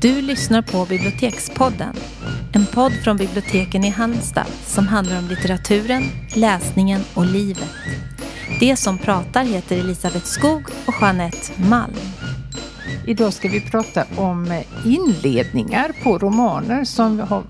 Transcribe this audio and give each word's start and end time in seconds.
Du 0.00 0.22
lyssnar 0.22 0.62
på 0.62 0.86
Bibliotekspodden. 0.86 1.94
En 2.52 2.66
podd 2.66 2.92
från 2.92 3.16
biblioteken 3.16 3.84
i 3.84 3.88
Halmstad 3.88 4.46
som 4.46 4.88
handlar 4.88 5.18
om 5.18 5.28
litteraturen, 5.28 6.02
läsningen 6.34 7.00
och 7.14 7.26
livet. 7.26 7.74
Det 8.60 8.76
som 8.76 8.98
pratar 8.98 9.44
heter 9.44 9.78
Elisabeth 9.78 10.24
Skog 10.24 10.62
och 10.86 10.94
Jeanette 11.00 11.62
Malm. 11.68 11.94
Idag 13.06 13.32
ska 13.32 13.48
vi 13.48 13.60
prata 13.60 14.04
om 14.16 14.62
inledningar 14.84 15.92
på 16.02 16.18
romaner 16.18 16.84
som 16.84 17.20
har 17.20 17.42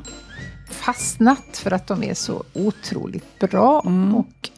fastnat 0.71 1.59
för 1.63 1.71
att 1.71 1.87
de 1.87 2.03
är 2.03 2.15
så 2.15 2.45
otroligt 2.53 3.39
bra. 3.39 3.83
Mm. 3.87 4.15
Och 4.15 4.51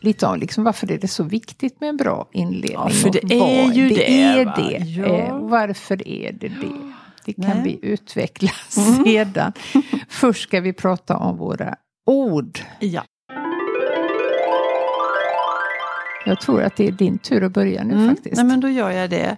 lite 0.00 0.26
om 0.26 0.38
liksom, 0.38 0.64
varför 0.64 0.92
är 0.92 0.98
det 0.98 1.08
så 1.08 1.24
viktigt 1.24 1.80
med 1.80 1.88
en 1.88 1.96
bra 1.96 2.28
inledning. 2.32 2.72
Ja, 2.72 2.88
för 2.88 3.10
det 3.10 3.34
är 3.34 3.72
ju 3.72 3.88
det. 3.88 3.94
det, 3.94 4.22
är 4.22 4.44
det. 4.44 4.84
Ja. 4.84 5.06
Eh, 5.06 5.38
varför 5.38 6.08
är 6.08 6.32
det 6.32 6.48
det? 6.48 6.92
Det 7.24 7.32
kan 7.32 7.44
Nej. 7.44 7.52
Mm. 7.52 7.64
vi 7.64 7.78
utveckla 7.82 8.50
sedan. 8.68 9.52
Först 10.08 10.42
ska 10.42 10.60
vi 10.60 10.72
prata 10.72 11.16
om 11.16 11.36
våra 11.36 11.74
ord. 12.06 12.58
Ja. 12.80 13.04
Jag 16.26 16.40
tror 16.40 16.62
att 16.62 16.76
det 16.76 16.86
är 16.86 16.92
din 16.92 17.18
tur 17.18 17.42
att 17.44 17.52
börja 17.52 17.84
nu 17.84 17.94
Mm. 17.94 18.08
faktiskt. 18.08 18.36
Nej 18.36 18.44
men 18.44 18.60
då 18.60 18.68
gör 18.68 18.90
jag 18.90 19.10
det. 19.10 19.36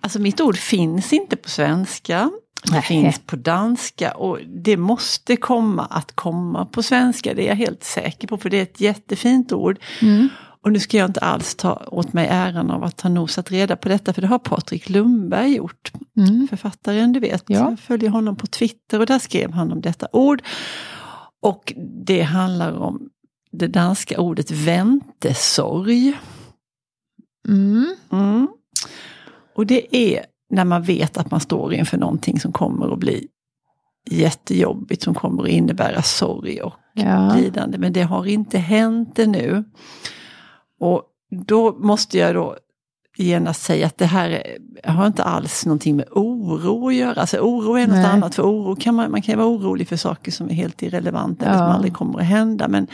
Alltså 0.00 0.18
mitt 0.20 0.40
ord 0.40 0.56
finns 0.56 1.12
inte 1.12 1.36
på 1.36 1.48
svenska. 1.48 2.30
Det 2.64 2.72
Nej. 2.72 2.82
finns 2.82 3.18
på 3.18 3.36
danska 3.36 4.12
och 4.12 4.38
det 4.64 4.76
måste 4.76 5.36
komma 5.36 5.84
att 5.90 6.12
komma 6.12 6.66
på 6.66 6.82
svenska. 6.82 7.34
Det 7.34 7.42
är 7.44 7.48
jag 7.48 7.54
helt 7.56 7.84
säker 7.84 8.28
på 8.28 8.36
för 8.36 8.50
det 8.50 8.58
är 8.58 8.62
ett 8.62 8.80
jättefint 8.80 9.52
ord. 9.52 9.78
Mm. 10.02 10.28
Och 10.62 10.72
nu 10.72 10.78
ska 10.80 10.96
jag 10.96 11.08
inte 11.08 11.20
alls 11.20 11.54
ta 11.54 11.74
åt 11.86 12.12
mig 12.12 12.26
äran 12.30 12.70
av 12.70 12.84
att 12.84 13.00
ha 13.00 13.10
nosat 13.10 13.50
reda 13.50 13.76
på 13.76 13.88
detta 13.88 14.12
för 14.12 14.22
det 14.22 14.28
har 14.28 14.38
Patrik 14.38 14.88
Lundberg 14.88 15.54
gjort. 15.56 15.92
Mm. 16.16 16.48
Författaren 16.48 17.12
du 17.12 17.20
vet. 17.20 17.44
Ja. 17.46 17.58
Jag 17.58 17.80
följer 17.80 18.10
honom 18.10 18.36
på 18.36 18.46
Twitter 18.46 19.00
och 19.00 19.06
där 19.06 19.18
skrev 19.18 19.52
han 19.52 19.72
om 19.72 19.80
detta 19.80 20.08
ord. 20.12 20.42
Och 21.42 21.72
det 22.06 22.22
handlar 22.22 22.72
om 22.72 23.08
det 23.52 23.66
danska 23.66 24.20
ordet 24.20 24.50
väntesorg. 24.50 26.18
Mm. 27.48 27.96
Mm. 28.12 28.48
Och 29.56 29.66
det 29.66 29.96
är 29.96 30.24
när 30.50 30.64
man 30.64 30.82
vet 30.82 31.18
att 31.18 31.30
man 31.30 31.40
står 31.40 31.74
inför 31.74 31.98
någonting 31.98 32.40
som 32.40 32.52
kommer 32.52 32.92
att 32.92 32.98
bli 32.98 33.28
jättejobbigt, 34.10 35.02
som 35.02 35.14
kommer 35.14 35.42
att 35.42 35.48
innebära 35.48 36.02
sorg 36.02 36.60
och 36.60 36.74
Ja. 36.94 37.34
lidande. 37.34 37.78
Men 37.78 37.92
det 37.92 38.02
har 38.02 38.26
inte 38.26 38.58
hänt 38.58 39.18
ännu. 39.18 39.64
Och 40.80 41.02
då 41.46 41.72
måste 41.78 42.18
jag 42.18 42.34
då 42.34 42.56
genast 43.16 43.62
säga 43.62 43.86
att 43.86 43.98
det 43.98 44.06
här 44.06 44.30
är- 44.30 44.90
har 44.92 45.06
inte 45.06 45.22
alls 45.24 45.66
någonting 45.66 45.96
med 45.96 46.04
oro 46.10 46.88
att 46.88 46.94
göra. 46.94 47.20
Alltså 47.20 47.38
oro 47.38 47.74
är 47.76 47.86
något 47.86 47.96
Nej. 47.96 48.04
annat. 48.04 48.34
För 48.34 48.42
oro 48.42 48.76
kan 48.76 48.94
man, 48.94 49.10
man 49.10 49.22
kan 49.22 49.38
vara 49.38 49.48
orolig 49.48 49.88
för 49.88 49.96
saker 49.96 50.32
som 50.32 50.48
är 50.50 50.54
helt 50.54 50.82
irrelevanta 50.82 51.44
eller 51.46 51.58
som 51.58 51.66
Ja. 51.66 51.72
aldrig 51.72 51.94
kommer 51.94 52.18
att 52.18 52.24
hända. 52.26 52.68
Men, 52.68 52.86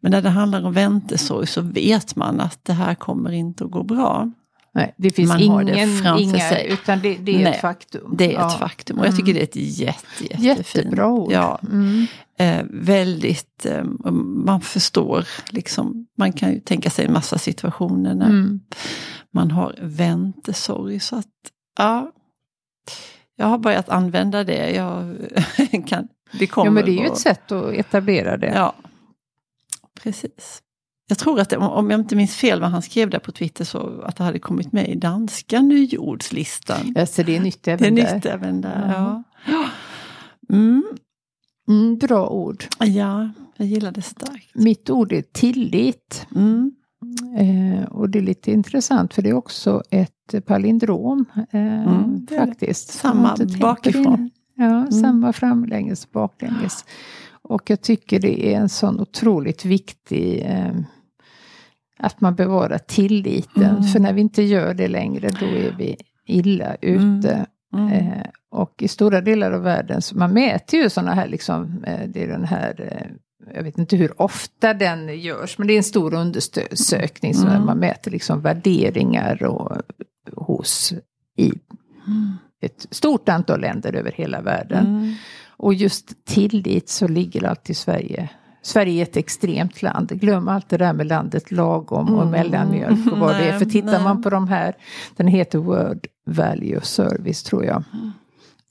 men 0.00 0.12
när 0.12 0.22
det 0.22 0.28
handlar 0.30 0.66
om 0.66 0.72
väntesorg 0.72 1.46
så 1.46 1.60
vet 1.60 2.16
man 2.16 2.40
att 2.40 2.58
det 2.64 2.72
här 2.72 2.94
kommer 2.94 3.30
inte 3.32 3.64
att 3.64 3.70
gå 3.70 3.82
bra. 3.82 4.30
Nej, 4.74 4.94
det 4.96 5.10
finns 5.10 5.28
Man 5.28 5.48
har 5.48 5.64
det 5.64 5.72
ingen, 5.74 5.98
framför 6.02 6.22
inga, 6.22 6.38
sig. 6.48 6.66
utan 6.70 7.00
det, 7.00 7.14
det 7.16 7.34
är 7.34 7.44
Nej, 7.44 7.52
ett 7.54 7.60
faktum. 7.60 8.14
Det 8.16 8.26
är 8.26 8.32
Ja. 8.32 8.52
ett 8.52 8.58
faktum 8.58 8.98
och 8.98 9.06
jag 9.06 9.16
tycker 9.16 9.34
det 9.34 9.40
är 9.40 9.44
ett 9.44 9.56
jätte, 9.56 10.24
jättefint. 10.24 10.44
Jättebra 10.76 11.06
ord. 11.06 11.32
Ja, 11.32 11.58
Mm. 11.62 12.06
eh, 12.38 12.64
väldigt, 12.70 13.66
eh, 13.66 13.84
man 14.44 14.60
förstår 14.60 15.24
liksom, 15.50 16.06
man 16.18 16.32
kan 16.32 16.52
ju 16.52 16.60
tänka 16.60 16.90
sig 16.90 17.04
en 17.04 17.12
massa 17.12 17.38
situationer 17.38 18.14
när 18.14 18.28
Mm. 18.28 18.60
man 19.30 19.50
har 19.50 19.74
väntesorg. 19.82 21.00
Så 21.00 21.16
att, 21.16 21.26
ja, 21.78 22.12
jag 23.36 23.46
har 23.46 23.58
börjat 23.58 23.88
använda 23.88 24.44
det. 24.44 24.70
Jag 24.70 25.16
kan, 25.86 26.08
det 26.38 26.46
kommer 26.46 26.66
Ja, 26.66 26.70
men 26.70 26.84
det 26.84 26.90
är 26.90 27.00
ju 27.00 27.06
ett 27.06 27.18
sätt 27.18 27.52
att 27.52 27.72
etablera 27.74 28.36
det. 28.36 28.52
Ja, 28.54 28.74
precis. 30.02 30.62
Jag 31.10 31.18
tror 31.18 31.40
att 31.40 31.52
om- 31.52 31.90
jag 31.90 32.00
inte 32.00 32.16
minns 32.16 32.34
fel 32.36 32.60
vad 32.60 32.70
han 32.70 32.82
skrev 32.82 33.10
där 33.10 33.18
på 33.18 33.32
Twitter 33.32 33.64
så 33.64 34.00
att 34.04 34.16
det 34.16 34.24
hade 34.24 34.38
kommit 34.38 34.72
med 34.72 34.88
i 34.88 34.94
danska 34.94 35.60
nyordslistan. 35.62 36.92
Ja, 36.96 37.06
så 37.06 37.22
det 37.22 37.36
är 37.36 37.40
nytt 37.40 37.62
Det 37.62 37.70
är 37.70 37.74
även 37.74 37.94
där. 37.94 38.14
nytt 38.14 38.26
även 38.26 38.60
där. 38.60 38.92
Ja. 38.96 39.22
Ja. 39.46 39.64
Mm, 40.54 40.82
Mm, 41.68 41.98
bra 41.98 42.28
ord. 42.28 42.64
ja, 42.80 43.30
jag 43.56 43.66
gillar 43.68 43.92
det 43.92 44.02
starkt. 44.02 44.54
Mitt 44.54 44.90
ord 44.90 45.12
är 45.12 45.22
tillit. 45.22 46.26
Mm. 46.36 46.72
Eh, 47.38 47.84
och 47.88 48.08
det 48.10 48.18
är 48.18 48.22
lite 48.22 48.50
intressant 48.52 49.14
för 49.14 49.22
det 49.22 49.28
är 49.28 49.34
också 49.34 49.82
ett 49.90 50.46
palindrom. 50.46 51.24
Eh, 51.50 51.82
Mm, 51.82 52.26
faktiskt. 52.26 52.88
Samma 52.90 53.36
bakifrån. 53.60 54.30
Ja, 54.54 54.64
Mm. 54.64 54.92
samma 54.92 55.32
framlänges 55.32 56.04
och 56.04 56.10
baklänges. 56.12 56.84
Och 57.42 57.70
jag 57.70 57.80
tycker 57.82 58.20
det 58.20 58.54
är 58.54 58.60
en 58.60 58.68
sån 58.68 59.00
otroligt 59.00 59.64
viktig 59.64 60.42
eh, 60.46 60.72
att 61.98 62.20
man 62.20 62.34
bevarar 62.34 62.78
tilliten. 62.78 63.62
Mm. 63.64 63.82
För 63.82 64.00
när 64.00 64.12
vi 64.12 64.20
inte 64.20 64.42
gör 64.42 64.74
det 64.74 64.88
längre 64.88 65.28
då 65.40 65.46
är 65.46 65.74
vi 65.78 65.96
illa 66.26 66.74
ute. 66.80 67.46
Mm. 67.74 67.92
Eh, 67.92 68.26
och 68.50 68.82
i 68.82 68.88
stora 68.88 69.20
delar 69.20 69.52
av 69.52 69.62
världen, 69.62 70.02
så 70.02 70.16
man 70.16 70.32
mäter 70.32 70.80
ju 70.80 70.90
sådana 70.90 71.14
här, 71.14 71.28
liksom, 71.28 71.84
eh, 71.86 72.08
det 72.08 72.22
är 72.22 72.28
den 72.28 72.44
här, 72.44 72.74
eh, 72.92 73.06
jag 73.54 73.62
vet 73.62 73.78
inte 73.78 73.96
hur 73.96 74.22
ofta 74.22 74.74
den 74.74 75.20
görs, 75.20 75.58
men 75.58 75.66
det 75.66 75.72
är 75.72 75.76
en 75.76 75.82
stor 75.84 76.14
undersökning 76.14 77.34
som 77.34 77.48
Mm. 77.48 77.66
man 77.66 77.78
mäter 77.78 78.10
liksom 78.10 78.40
värderingar 78.40 79.42
och, 79.44 79.76
hos 80.36 80.92
i 81.36 81.52
Mm. 82.06 82.32
ett 82.60 82.86
stort 82.90 83.28
antal 83.28 83.60
länder 83.60 83.92
över 83.92 84.12
hela 84.12 84.40
världen. 84.40 84.86
Mm. 84.86 85.14
Och 85.56 85.74
just 85.74 86.24
tillit 86.24 86.88
så 86.88 87.08
ligger 87.08 87.44
alltid 87.44 87.76
Sverige 87.76 88.28
Sverige 88.62 89.00
är 89.00 89.02
ett 89.02 89.16
extremt 89.16 89.82
land. 89.82 90.08
Glöm 90.20 90.48
allt 90.48 90.68
det 90.68 90.76
där 90.76 90.92
med 90.92 91.06
landet 91.06 91.50
lagom 91.50 92.14
och 92.14 92.22
Mm. 92.22 92.30
mellanmjölk 92.30 93.12
och 93.12 93.18
vad 93.18 93.34
det 93.34 93.44
är. 93.44 93.50
Nej, 93.50 93.58
För 93.58 93.66
tittar 93.66 93.92
nej. 93.92 94.02
man 94.02 94.22
på 94.22 94.30
de 94.30 94.48
här, 94.48 94.74
den 95.16 95.26
heter 95.28 95.58
World 95.58 96.06
Value 96.30 96.80
Service 96.82 97.42
tror 97.42 97.64
jag. 97.64 97.84
Mm. 97.92 98.10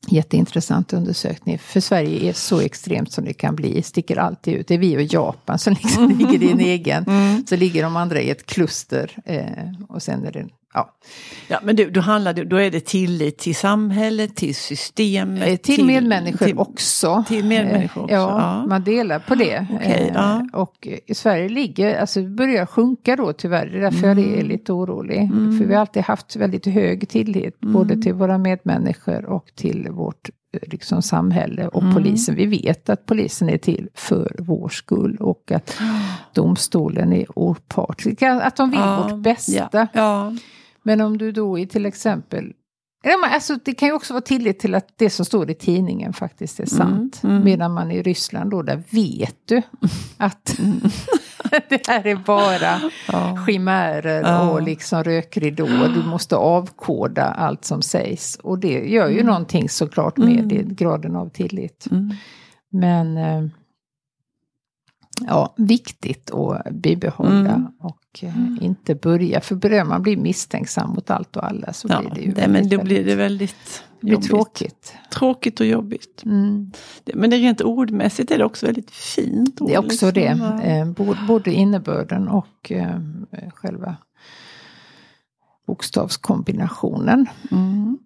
Jätteintressant 0.09 0.93
undersökning. 0.93 1.57
För 1.59 1.79
Sverige 1.79 2.29
är 2.29 2.33
så 2.33 2.59
extremt 2.61 3.11
som 3.11 3.25
det 3.25 3.33
kan 3.33 3.55
bli. 3.55 3.81
Sticker 3.81 4.17
alltid 4.19 4.53
ut. 4.53 4.67
Det 4.67 4.73
är 4.73 4.77
vi 4.77 4.97
och 4.97 5.01
Japan 5.13 5.59
som 5.59 5.73
liksom 5.73 6.09
ligger 6.19 6.43
i 6.43 6.51
en 6.51 6.59
egen. 6.73 7.03
Mm. 7.07 7.45
Så 7.47 7.55
ligger 7.55 7.83
de 7.83 7.95
andra 7.95 8.21
i 8.21 8.29
ett 8.29 8.45
kluster. 8.45 9.11
Eh, 9.25 9.45
och 9.89 10.01
sen 10.03 10.25
är 10.25 10.31
det, 10.31 10.45
ja. 10.73 10.97
Ja, 11.47 11.59
men 11.63 11.75
det, 11.75 11.85
då, 11.85 12.01
handlar 12.01 12.33
det, 12.33 12.43
då 12.43 12.55
är 12.57 12.71
det 12.71 12.85
tillit 12.85 13.37
till 13.37 13.55
samhället, 13.55 14.35
till 14.35 14.55
systemet. 14.55 15.47
Eh, 15.47 15.55
Till 15.55 15.85
medmänniskor 15.85 16.45
till- 16.45 16.57
också. 16.57 17.23
till 17.27 17.45
medmänniskor 17.45 18.01
Eh, 18.01 18.03
också, 18.03 18.15
Ja, 18.15 18.39
ja. 18.61 18.67
man 18.67 18.83
delar 18.83 19.19
på 19.19 19.35
det. 19.35 19.67
Okej, 19.75 20.07
Eh, 20.07 20.13
ja. 20.13 20.47
Och 20.53 20.87
i 21.05 21.13
Sverige 21.15 21.49
ligger, 21.49 21.99
alltså 21.99 22.23
börjar 22.23 22.65
sjunka 22.65 23.15
då 23.15 23.33
tyvärr. 23.33 23.65
Det 23.65 23.77
är 23.77 23.81
därför 23.81 24.07
jag 24.07 24.17
Mm. 24.19 24.39
är 24.39 24.43
lite 24.43 24.73
orolig. 24.73 25.29
För 25.59 25.65
vi 25.65 25.73
har 25.73 25.81
alltid 25.81 26.03
haft 26.03 26.35
väldigt 26.35 26.65
hög 26.65 27.09
tillit. 27.09 27.61
Mm. 27.63 27.73
Både 27.73 28.01
till 28.01 28.13
våra 28.13 28.37
medmänniskor 28.37 29.25
och 29.25 29.45
till 29.55 29.87
vårt 29.91 30.29
liksom, 30.61 31.01
samhälle 31.01 31.67
och 31.67 31.81
Mm. 31.81 31.93
polisen. 31.95 32.35
Vi 32.35 32.45
vet 32.45 32.89
att 32.89 33.05
polisen 33.05 33.49
är 33.49 33.57
till 33.57 33.89
för 33.93 34.35
vår 34.39 34.69
skull. 34.69 35.17
Och 35.19 35.51
att 35.51 35.77
domstolen 36.33 37.13
är 37.13 37.25
opartisk. 37.39 38.21
Att 38.21 38.55
de 38.55 38.69
vill 38.69 38.79
Ja, 38.79 39.07
vårt 39.09 39.23
bästa. 39.23 39.67
Ja, 39.71 39.87
ja. 39.93 40.35
Men 40.83 41.01
om 41.01 41.17
du 41.17 41.31
då 41.31 41.59
är 41.59 41.65
till 41.65 41.85
exempel 41.85 42.53
alltså, 43.33 43.55
det 43.65 43.73
kan 43.73 43.87
ju 43.89 43.93
också 43.93 44.13
vara 44.13 44.21
tillit 44.21 44.59
till 44.59 44.75
att 44.75 44.87
det 44.95 45.09
som 45.09 45.25
står 45.25 45.49
i 45.51 45.53
tidningen 45.53 46.13
faktiskt 46.13 46.59
är 46.59 46.65
sant. 46.65 47.19
mm. 47.23 47.43
Medan 47.43 47.73
man 47.73 47.91
i 47.91 48.01
Ryssland 48.01 48.51
då, 48.51 48.61
där 48.61 48.83
vet 48.89 49.35
du 49.45 49.61
att 50.17 50.59
det 51.69 51.87
här 51.87 52.07
är 52.07 52.15
bara 52.15 52.81
Ja. 53.07 53.37
chimärer 53.47 54.21
Ja. 54.21 54.49
och 54.49 54.61
liksom 54.61 55.03
rökridåer. 55.03 55.89
Du 55.95 56.03
måste 56.09 56.35
avkoda 56.35 57.23
allt 57.23 57.65
som 57.65 57.81
sägs. 57.81 58.35
Och 58.43 58.59
det 58.59 58.89
gör 58.89 59.09
ju 59.09 59.23
någonting 59.23 59.69
såklart 59.69 60.17
med 60.17 60.29
Mm. 60.29 60.47
det, 60.47 60.63
graden 60.75 61.15
av 61.15 61.29
tillit. 61.29 61.87
Mm. 61.91 62.13
Men 62.71 63.17
eh, 63.17 63.43
ja, 65.27 65.53
viktigt 65.57 66.31
att 66.31 66.71
bibehålla 66.71 67.29
Mm. 67.49 67.67
och 67.79 68.23
eh, 68.23 68.33
inte 68.65 68.95
börja. 68.95 69.41
För 69.41 69.55
börjar 69.55 69.85
man 69.85 70.01
bli 70.01 70.17
misstänksam 70.17 70.89
mot 70.89 71.09
allt 71.09 71.35
och 71.35 71.43
alla 71.45 71.73
så 71.73 71.87
Ja, 71.91 71.99
blir 71.99 72.09
det 72.15 72.21
ju 72.21 72.31
det, 72.31 72.41
men 72.41 72.53
väldigt, 72.53 72.79
då 72.79 72.85
blir 72.85 73.05
det 73.05 73.15
väldigt- 73.15 73.83
blir 74.01 74.13
jobbigt. 74.13 74.29
tråkigt. 74.29 74.93
Tråkigt 75.13 75.59
och 75.59 75.65
jobbigt. 75.65 76.23
Mm. 76.25 76.71
Det- 77.03 77.15
Men 77.15 77.29
det 77.29 77.37
rent 77.37 77.61
ordmässigt 77.61 78.31
är 78.31 78.37
det 78.37 78.45
också 78.45 78.65
väldigt 78.65 78.91
fint. 78.91 79.61
ord, 79.61 79.69
Det 79.69 79.75
är 79.75 79.79
också 79.85 80.11
det. 80.11 80.29
liksom. 80.29 80.61
Ja. 80.63 81.01
Eh, 81.11 81.25
både, 81.27 81.51
innebörden 81.53 82.27
och 82.27 82.71
eh, 82.71 82.99
själva 83.53 83.95
bokstavskombinationen. 85.67 87.25
Mm. 87.51 87.97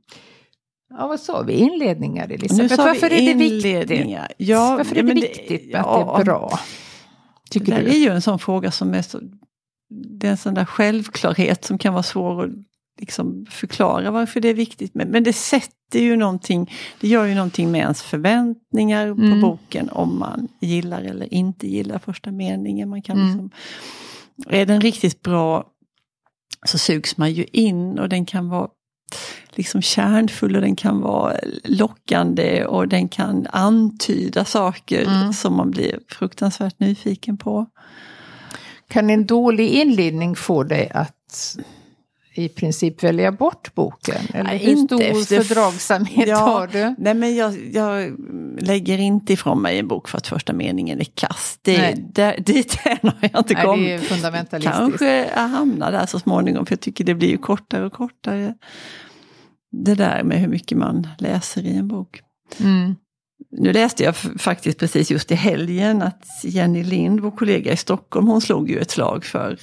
Ja, 0.89 1.07
vad 1.07 1.19
sa 1.19 1.41
vi? 1.41 1.53
Inledningar, 1.53 2.29
Elisabeth. 2.31 2.75
sa 2.75 2.83
Varför 2.85 3.13
är 3.13 3.25
det 3.25 3.33
viktigt? 3.33 4.09
Ja, 4.37 4.75
Varför 4.77 4.91
är 4.95 4.99
det 4.99 5.03
men 5.03 5.15
viktigt 5.15 5.75
att 5.75 5.85
ja, 5.85 6.13
det 6.15 6.21
är 6.21 6.25
bra? 6.25 6.59
Tycker 7.49 7.75
det 7.75 7.81
du? 7.81 7.89
är 7.89 7.95
ju 7.99 8.09
en 8.09 8.21
sån 8.21 8.39
fråga 8.39 8.71
som 8.71 8.93
är 8.93 9.01
så... 9.01 9.19
Det 10.19 10.27
är 10.27 10.31
en 10.31 10.37
sån 10.37 10.53
där 10.53 10.65
självklarhet 10.65 11.65
som 11.65 11.77
kan 11.77 11.93
vara 11.93 12.03
svår 12.03 12.43
att 12.45 12.49
liksom 12.99 13.45
förklara 13.49 14.11
varför 14.11 14.39
det 14.39 14.49
är 14.49 14.53
viktigt. 14.53 14.95
Men, 14.95 15.07
men 15.07 15.23
det 15.23 15.33
sätter 15.33 15.99
ju 15.99 16.15
någonting, 16.15 16.71
det 17.01 17.07
gör 17.07 17.25
ju 17.25 17.35
någonting 17.35 17.71
med 17.71 17.81
ens 17.81 18.01
förväntningar 18.03 19.07
Mm. 19.07 19.31
på 19.41 19.47
boken 19.47 19.89
om 19.89 20.19
man 20.19 20.47
gillar 20.59 21.01
eller 21.01 21.33
inte 21.33 21.67
gillar 21.67 21.99
första 21.99 22.31
meningen. 22.31 22.89
Man 22.89 23.01
kan 23.01 23.17
Mm. 23.17 23.27
liksom, 23.27 23.49
är 24.47 24.65
den 24.65 24.81
riktigt 24.81 25.21
bra 25.21 25.63
så 26.65 26.77
sugs 26.77 27.17
man 27.17 27.31
ju 27.31 27.43
in 27.43 27.99
och 27.99 28.09
den 28.09 28.25
kan 28.25 28.49
vara 28.49 28.69
liksom 29.51 29.81
kärnfull 29.81 30.55
och 30.55 30.61
den 30.61 30.75
kan 30.75 31.01
vara 31.01 31.35
lockande 31.63 32.65
och 32.65 32.87
den 32.87 33.07
kan 33.09 33.47
antyda 33.51 34.45
saker 34.45 35.01
Mm. 35.07 35.33
som 35.33 35.55
man 35.55 35.71
blir 35.71 35.99
fruktansvärt 36.07 36.79
nyfiken 36.79 37.37
på. 37.37 37.65
Kan 38.89 39.09
en 39.09 39.25
dålig 39.25 39.69
inledning 39.69 40.35
få 40.35 40.63
dig 40.63 40.89
att 40.93 41.57
i 42.33 42.49
princip 42.49 43.03
välja 43.03 43.31
bort 43.31 43.75
boken? 43.75 44.15
Eller 44.33 44.43
Nej, 44.43 44.57
hur 44.57 44.71
inte 44.71 44.97
stor 44.97 45.21
efter- 45.21 45.41
fördragsamhet 45.41 46.27
Ja, 46.27 46.37
har 46.37 46.67
du? 46.67 46.95
Nej 46.97 47.13
men 47.13 47.35
jag, 47.35 47.57
jag 47.73 48.15
lägger 48.59 48.97
inte 48.97 49.33
ifrån 49.33 49.61
mig 49.61 49.79
en 49.79 49.87
bok 49.87 50.07
för 50.09 50.17
att 50.17 50.27
första 50.27 50.53
meningen 50.53 50.99
är 50.99 51.03
kass. 51.03 51.59
Det, 51.61 51.95
där, 52.13 52.37
dit 52.37 52.75
har 52.83 52.97
jag 53.21 53.39
inte 53.39 53.53
Nej, 53.53 53.65
kommit. 53.65 53.85
det 53.87 53.93
är 53.93 53.99
fundamentalistiskt. 53.99 54.77
Kanske 54.77 55.25
jag 55.25 55.47
hamnar 55.47 55.91
där 55.91 56.05
så 56.05 56.19
småningom 56.19 56.65
för 56.65 56.73
jag 56.73 56.79
tycker 56.81 57.03
det 57.03 57.15
blir 57.15 57.29
ju 57.29 57.37
kortare 57.37 57.85
och 57.85 57.93
kortare. 57.93 58.53
Det 59.71 59.95
där 59.95 60.23
med 60.23 60.39
hur 60.39 60.47
mycket 60.47 60.77
man 60.77 61.07
läser 61.17 61.65
i 61.65 61.77
en 61.77 61.87
bok. 61.87 62.21
Mm. 62.59 62.95
Nu 63.49 63.73
läste 63.73 64.03
jag 64.03 64.15
faktiskt 64.15 64.77
precis 64.79 65.11
just 65.11 65.31
i 65.31 65.35
helgen 65.35 66.01
att 66.01 66.25
Jenny 66.43 66.83
Lind, 66.83 67.19
vår 67.19 67.31
kollega 67.31 67.73
i 67.73 67.77
Stockholm, 67.77 68.27
hon 68.27 68.41
slog 68.41 68.69
ju 68.69 68.79
ett 68.79 68.91
slag 68.91 69.25
för, 69.25 69.59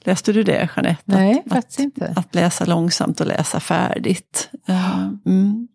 läste 0.00 0.32
du 0.32 0.42
det 0.42 0.68
Jeanette? 0.76 1.02
Nej, 1.04 1.42
att, 1.46 1.52
faktiskt 1.52 1.78
att, 1.78 1.84
inte. 1.84 2.12
Att 2.16 2.34
läsa 2.34 2.64
långsamt 2.64 3.20
och 3.20 3.26
läsa 3.26 3.60
färdigt. 3.60 4.50
Eh, 4.68 5.08
Mm. 5.26 5.68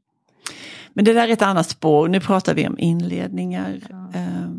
Men 0.94 1.06
det 1.06 1.14
där 1.14 1.28
är 1.28 1.34
ett 1.34 1.42
annat 1.42 1.70
spår, 1.70 2.08
nu 2.08 2.20
pratar 2.20 2.54
vi 2.54 2.68
om 2.68 2.80
inledningar. 2.80 3.80
Eh, 4.14 4.52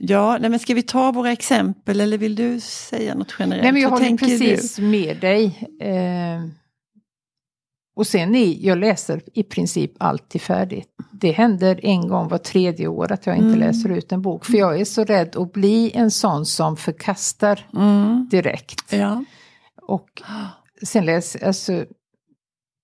Ja, 0.00 0.38
nej 0.40 0.50
men 0.50 0.58
ska 0.58 0.74
vi 0.74 0.82
ta 0.82 1.12
våra 1.12 1.32
exempel 1.32 2.00
eller 2.00 2.18
vill 2.18 2.34
du 2.34 2.60
säga 2.60 3.14
något 3.14 3.34
generellt? 3.38 3.62
Nej, 3.62 3.72
men 3.72 3.82
jag 3.82 3.90
håller 3.90 4.16
precis 4.16 4.78
med 4.78 5.16
dig. 5.20 5.68
Eh, 5.80 6.48
och 7.98 8.06
sen 8.06 8.34
är, 8.34 8.56
jag 8.66 8.78
läser 8.78 9.22
i 9.34 9.42
princip 9.42 9.92
alltid 9.98 10.40
färdigt. 10.42 10.88
Det 11.12 11.30
händer 11.32 11.80
en 11.82 12.08
gång 12.08 12.28
var 12.28 12.38
tredje 12.38 12.86
år 12.88 13.12
att 13.12 13.26
jag 13.26 13.36
inte 13.36 13.46
Mm. 13.48 13.58
läser 13.60 13.88
ut 13.88 14.12
en 14.12 14.22
bok. 14.22 14.44
För 14.44 14.52
jag 14.58 14.80
är 14.80 14.84
så 14.84 15.04
rädd 15.04 15.36
att 15.36 15.52
bli 15.52 15.92
en 15.94 16.10
sån 16.10 16.46
som 16.46 16.76
förkastar? 16.76 17.66
Mm. 17.74 18.28
direkt. 18.30 18.92
Ja. 18.92 19.24
Och 19.82 20.22
sen 20.82 21.04
läser, 21.04 21.44
alltså, 21.46 21.84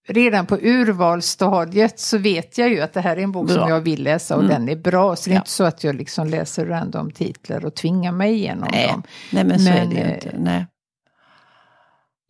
redan 0.08 0.46
på 0.46 0.56
urvalsstadiet 0.62 2.00
så 2.00 2.19
vet 2.19 2.58
jag 2.58 2.69
ju 2.69 2.81
att 2.81 2.93
det 2.93 3.00
här 3.00 3.17
är 3.17 3.20
en 3.22 3.32
bok 3.32 3.46
Bra. 3.46 3.55
som 3.56 3.69
jag 3.69 3.81
vill 3.81 4.02
läsa 4.02 4.37
och 4.37 4.43
Mm. 4.44 4.55
den 4.55 4.69
är 4.69 4.76
bra. 4.82 5.17
Så 5.17 5.31
det 5.31 5.32
är 5.32 5.34
Ja. 5.34 5.40
inte 5.40 5.50
så 5.50 5.64
att 5.64 5.84
jag 5.84 5.94
liksom 5.94 6.26
läser 6.28 6.67
random 6.67 7.10
titlar 7.10 7.64
och 7.64 7.75
tvingar 7.75 8.12
mig 8.12 8.34
igenom 8.34 8.69
Nej, 8.72 8.88
dem. 8.88 9.02
nej 9.32 9.44
men 9.44 9.60
så 9.60 9.70
är 9.70 9.75
Men, 9.75 9.88
det 9.90 9.94
ju 9.96 10.02
eh, 10.02 10.14
inte. 10.14 10.34
Nej. 10.38 10.67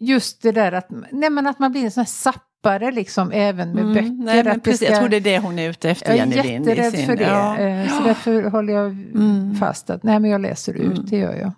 Just 0.05 0.43
det 0.43 0.53
där 0.53 0.73
att, 0.73 0.89
nej 1.13 1.31
men 1.31 1.47
att 1.47 1.59
man 1.59 1.73
blir 1.73 1.85
en 1.85 1.91
sån 1.91 2.01
här 2.01 2.07
sappare 2.07 2.93
liksom 2.93 3.33
även 3.33 3.73
med 3.73 3.83
Mm, 3.83 3.95
böcker. 3.95 4.25
nej, 4.25 4.45
men 4.45 4.61
precis, 4.61 4.81
ska- 4.81 4.91
Jag 4.91 4.99
tror 5.01 5.09
det 5.09 5.17
är 5.17 5.21
det 5.21 5.39
hon 5.39 5.59
är 5.59 5.71
ute 5.71 5.91
efter, 5.91 6.07
jag 6.07 6.15
är 6.15 6.19
Jenny 6.37 6.49
Lind. 6.49 6.67
jätterädd 6.69 6.93
sin- 6.93 7.07
för 7.07 7.17
det. 7.17 7.23
Ja. 7.25 7.59
eh, 7.59 7.89
Så 7.99 8.05
därför 8.05 8.43
håller 8.43 8.73
jag 8.73 8.87
Mm. 8.91 9.55
fast 9.55 9.91
att 9.91 10.03
nej 10.03 10.21
men 10.21 10.31
jag 10.31 10.41
läser 10.41 10.73
ut, 10.75 10.83
Mm. 10.99 11.07
det 11.11 11.17
gör 11.17 11.35
jag. 11.35 11.53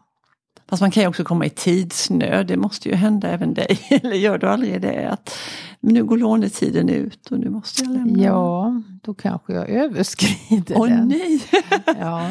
Fast 0.69 0.81
man 0.83 0.91
kan 0.91 1.03
ju 1.03 1.09
också 1.09 1.25
komma 1.25 1.47
i 1.47 1.51
tidsnöd, 1.51 2.47
det 2.47 2.57
måste 2.57 2.89
ju 2.89 2.95
hända 2.95 3.29
även 3.29 3.55
dig. 3.55 3.79
Eller 3.91 4.17
gör 4.17 4.39
du 4.39 4.47
aldrig 4.49 4.81
det? 4.83 5.09
Att 5.11 5.39
nu 5.81 6.05
går 6.05 6.17
lånetiden 6.17 6.89
ut 6.89 7.27
och 7.31 7.39
nu 7.41 7.51
måste 7.51 7.83
jag 7.85 7.93
lämna. 7.93 8.23
Ja, 8.25 8.83
då 9.03 9.15
kanske 9.15 9.53
jag 9.53 9.69
överskrider 9.69 10.75
Åh 10.79 10.89
den. 10.89 11.09
nej! 11.09 11.43
Ja. 12.01 12.31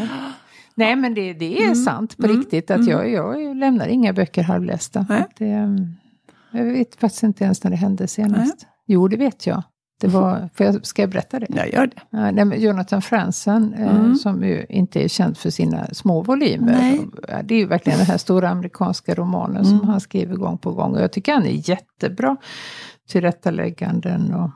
Nej 0.77 0.95
men 0.95 1.13
det, 1.13 1.33
det 1.33 1.57
är 1.59 1.63
Mm, 1.63 1.75
sant 1.75 2.17
på 2.17 2.25
mm, 2.25 2.37
riktigt 2.37 2.71
att 2.71 2.77
mm. 2.77 2.89
jag, 2.91 3.11
jag 3.11 3.55
lämnar 3.57 3.87
inga 3.87 4.13
böcker 4.13 4.43
halvlästa. 4.43 5.05
Det, 5.37 5.45
mm, 5.45 5.95
jag 6.57 6.65
vet 6.65 6.95
faktiskt 6.95 7.23
inte 7.23 7.43
ens 7.43 7.63
när 7.63 7.71
det 7.71 7.77
hände 7.77 8.07
senast. 8.07 8.67
Jo 8.87 9.07
det 9.07 9.17
vet 9.17 9.47
jag. 9.47 9.63
Det 10.01 10.07
var, 10.07 10.49
för 10.53 10.63
jag, 10.63 10.85
ska 10.85 11.01
jag 11.01 11.09
berätta 11.09 11.39
det? 11.39 11.47
Jag 11.55 11.73
gör 11.73 11.87
det. 11.87 12.01
Ja, 12.09 12.31
nej, 12.31 12.45
men 12.45 12.61
Jonathan 12.61 13.01
Franzen, 13.01 13.73
eh, 13.73 13.95
Mm. 13.95 14.15
som 14.15 14.43
ju 14.43 14.65
inte 14.69 15.03
är 15.03 15.07
känd 15.07 15.37
för 15.37 15.49
sina 15.49 15.85
små 15.87 16.21
volymer. 16.21 16.71
Nej. 16.77 17.01
Ja, 17.27 17.41
Det 17.43 17.55
är 17.55 17.59
ju 17.59 17.65
verkligen 17.65 17.97
den 17.99 18.07
här 18.07 18.17
stora 18.17 18.49
amerikanska 18.49 19.15
romanen 19.15 19.65
Mm. 19.65 19.79
som 19.79 19.87
han 19.89 19.99
skriver 20.01 20.35
gång 20.35 20.57
på 20.57 20.71
gång. 20.71 20.95
Och 20.95 21.01
jag 21.01 21.11
tycker 21.11 21.33
han 21.33 21.45
är 21.45 21.69
jättebra. 21.69 22.37
Tillrättalägganden 23.09 24.33
och 24.33 24.49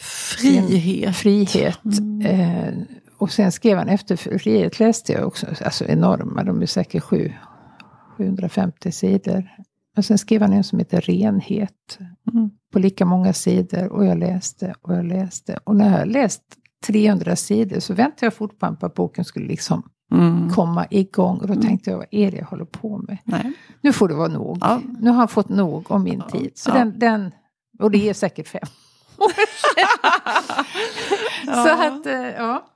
Frihet. 0.00 1.16
frihet. 1.16 1.84
Mm. 1.98 2.20
Eh, 2.26 2.74
och 3.18 3.32
sen 3.32 3.52
skrev 3.52 3.78
han 3.78 3.88
efter 3.88 4.16
frihet 4.16 4.78
läste 4.80 5.12
jag 5.12 5.26
också, 5.26 5.46
alltså 5.64 5.84
enorma, 5.84 6.44
de 6.44 6.62
är 6.62 6.66
säkert 6.66 7.02
sju, 7.02 7.32
750 8.16 8.92
sidor. 8.92 9.48
Och 9.96 10.04
sen 10.04 10.18
skrev 10.18 10.42
han 10.42 10.52
en 10.52 10.64
som 10.64 10.78
heter 10.78 11.00
Renhet. 11.00 11.98
Mm. 12.32 12.50
På 12.72 12.78
lika 12.78 13.04
många 13.04 13.32
sidor 13.32 13.92
och 13.92 14.04
jag 14.06 14.18
läste 14.18 14.74
och 14.82 14.94
jag 14.94 15.04
läste. 15.04 15.58
Och 15.64 15.76
när 15.76 15.84
jag 15.90 15.98
har 15.98 16.06
läst 16.06 16.42
300 16.86 17.36
sidor 17.36 17.80
så 17.80 17.94
väntade 17.94 18.26
jag 18.26 18.34
fortfarande 18.34 18.80
på 18.80 18.86
att 18.86 18.94
boken 18.94 19.24
skulle 19.24 19.46
liksom 19.46 19.82
Mm. 20.12 20.50
komma 20.50 20.86
igång. 20.90 21.38
Och 21.38 21.46
då 21.46 21.54
tänkte 21.54 21.90
jag, 21.90 21.96
vad 21.98 22.06
är 22.10 22.30
det 22.30 22.36
jag 22.36 22.46
håller 22.46 22.64
på 22.64 22.98
med? 22.98 23.18
Nej. 23.24 23.52
Nu 23.80 23.92
får 23.92 24.08
det 24.08 24.14
vara 24.14 24.28
nog. 24.28 24.58
Ja. 24.60 24.80
Nu 25.00 25.10
har 25.10 25.16
han 25.16 25.28
fått 25.28 25.48
nog 25.48 25.90
om 25.90 26.02
min 26.02 26.22
tid. 26.32 26.50
Så 26.54 26.70
Ja. 26.70 26.74
den, 26.74 26.98
den, 26.98 27.30
och 27.78 27.90
det 27.90 28.08
är 28.08 28.14
säkert 28.14 28.48
fem 28.48 28.60
Så 31.44 31.68
att, 31.70 32.06
eh, 32.06 32.28
ja. 32.36 32.66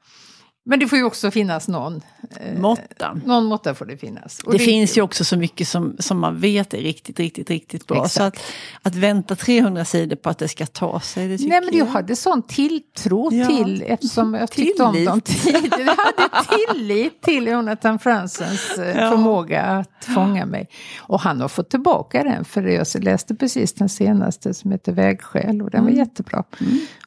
Men 0.64 0.78
det 0.80 0.86
får 0.88 0.98
ju 0.98 1.04
också 1.04 1.30
finnas 1.30 1.68
någon. 1.68 2.00
eh, 2.40 2.58
Måtta. 2.60 3.20
Någon 3.24 3.44
måtta 3.44 3.74
får 3.74 3.86
det 3.86 3.96
finnas. 3.96 4.38
Och 4.38 4.52
Det, 4.52 4.58
finns 4.58 4.98
ju 4.98 5.02
också 5.02 5.24
så 5.24 5.36
mycket 5.36 5.68
som, 5.68 5.96
som 5.98 6.18
man 6.18 6.40
vet 6.40 6.74
är 6.74 6.78
riktigt, 6.78 7.18
riktigt, 7.20 7.50
riktigt 7.50 7.86
bra. 7.86 8.08
Så 8.08 8.22
att, 8.22 8.36
att 8.82 8.94
vänta 8.94 9.36
300 9.36 9.84
sidor 9.84 10.16
på 10.16 10.30
att 10.30 10.38
det 10.38 10.48
ska 10.48 10.66
ta 10.66 11.00
sig, 11.00 11.28
det 11.28 11.40
Nej 11.48 11.60
men 11.60 11.68
jag 11.78 11.86
jag. 11.86 11.92
hade 11.92 12.16
sån 12.16 12.42
tilltro 12.42 13.32
Ja. 13.34 13.46
till, 13.46 13.82
eftersom 13.86 14.34
jag 14.34 14.50
tyckte 14.50 14.82
om 14.82 15.04
dem 15.04 15.20
tidigare. 15.20 15.60
Jag 15.78 15.96
hade 15.96 16.46
tillit 16.74 17.22
till 17.22 17.46
Jonathan 17.46 17.98
Fransens 17.98 18.78
eh, 18.78 18.96
Ja. 19.00 19.10
förmåga 19.10 19.62
att 19.62 20.04
fånga 20.14 20.46
mig. 20.46 20.68
Och 20.98 21.20
han 21.20 21.40
har 21.40 21.48
fått 21.48 21.70
tillbaka 21.70 22.24
den, 22.24 22.44
för 22.44 22.62
jag 22.62 22.86
läste 23.04 23.34
precis 23.34 23.74
den 23.74 23.88
senaste 23.88 24.54
som 24.54 24.72
heter 24.72 24.92
Vägskäl 24.92 25.62
och 25.62 25.70
den 25.70 25.82
var 25.82 25.90
Mm. 25.90 25.98
jättebra. 25.98 26.44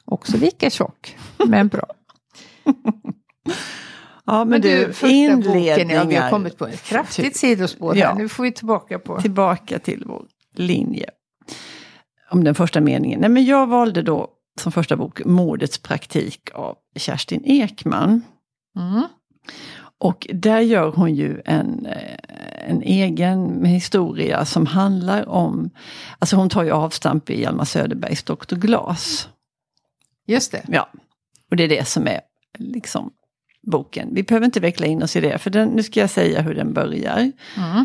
Också 0.04 0.36
lika 0.36 0.70
tjock, 0.70 1.16
men 1.46 1.68
bra. 1.68 1.86
Ja, 4.26 4.44
men, 4.44 4.60
du, 4.60 4.92
första 4.92 5.06
boken, 5.06 5.40
inledningar. 5.40 5.94
ja, 5.94 6.04
vi 6.04 6.14
har 6.14 6.30
kommit 6.30 6.58
på 6.58 6.66
ett 6.66 6.82
kraftigt 6.82 7.24
Typ. 7.24 7.36
sidospår 7.36 7.94
här. 7.94 8.00
Ja. 8.00 8.14
Nu 8.14 8.28
får 8.28 8.42
vi 8.42 8.52
tillbaka 8.52 8.98
på... 8.98 9.20
Tillbaka 9.20 9.78
till 9.78 10.02
vår 10.06 10.26
linje. 10.54 11.10
Om 12.30 12.44
den 12.44 12.54
första 12.54 12.80
meningen. 12.80 13.20
Nej, 13.20 13.30
men 13.30 13.44
jag 13.44 13.66
valde 13.66 14.02
då 14.02 14.28
som 14.60 14.72
första 14.72 14.96
bok 14.96 15.24
Mordets 15.24 15.78
praktik 15.78 16.50
av 16.54 16.76
Kerstin 16.96 17.42
Ekman. 17.44 18.22
Mm. 18.76 19.02
Och 19.98 20.26
där 20.32 20.60
gör 20.60 20.90
hon 20.90 21.14
ju 21.14 21.42
en, 21.44 21.86
eh, 21.86 22.70
en 22.70 22.82
egen 22.82 23.64
historia 23.64 24.44
som 24.44 24.66
handlar 24.66 25.28
om, 25.28 25.70
alltså 26.18 26.36
hon 26.36 26.48
tar 26.48 26.62
ju 26.62 26.70
avstamp 26.70 27.30
i 27.30 27.42
Hjalmar 27.42 27.64
Söderbergs 27.64 28.22
Dr. 28.22 28.56
Glas. 28.56 29.28
Just 30.26 30.52
det. 30.52 30.64
Ja, 30.68 30.88
och 31.50 31.56
det 31.56 31.64
är 31.64 31.68
det 31.68 31.88
som 31.88 32.06
är 32.06 32.20
liksom 32.58 33.12
boken. 33.66 34.08
Vi 34.12 34.22
behöver 34.22 34.44
inte 34.46 34.60
veckla 34.60 34.86
in 34.86 35.02
oss 35.02 35.16
i 35.16 35.20
det, 35.20 35.38
för 35.38 35.50
den, 35.50 35.68
nu 35.68 35.82
ska 35.82 36.00
jag 36.00 36.10
säga 36.10 36.40
hur 36.42 36.54
den 36.54 36.72
börjar. 36.72 37.32
Mm. 37.56 37.84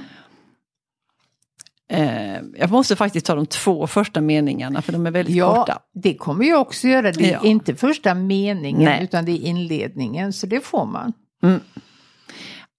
Eh, 1.91 2.41
jag 2.59 2.71
måste 2.71 2.95
faktiskt 2.95 3.25
ta 3.25 3.36
de 3.36 3.45
två 3.45 3.88
första 3.88 4.21
meningarna, 4.21 4.81
för 4.81 4.91
de 4.93 5.07
är 5.07 5.12
väldigt 5.12 5.36
Ja, 5.36 5.55
korta. 5.55 5.79
det 5.93 6.13
kommer 6.13 6.45
jag 6.45 6.62
också 6.62 6.88
göra. 6.88 7.12
Det 7.12 7.25
är 7.29 7.33
Ja. 7.33 7.41
inte 7.43 7.75
första 7.75 8.13
meningen 8.13 8.83
Nej. 8.86 9.03
utan 9.03 9.25
det 9.25 9.31
är 9.31 9.41
inledningen. 9.48 10.33
Så 10.33 10.48
det 10.48 10.62
får 10.65 10.86
man. 10.86 11.13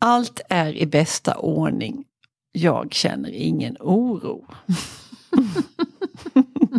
Allt 0.00 0.40
är 0.48 0.76
i 0.76 0.86
bästa 0.86 1.34
ordning. 1.36 2.04
Jag 2.52 2.94
känner 2.94 3.30
ingen 3.34 3.76
oro. 3.80 4.46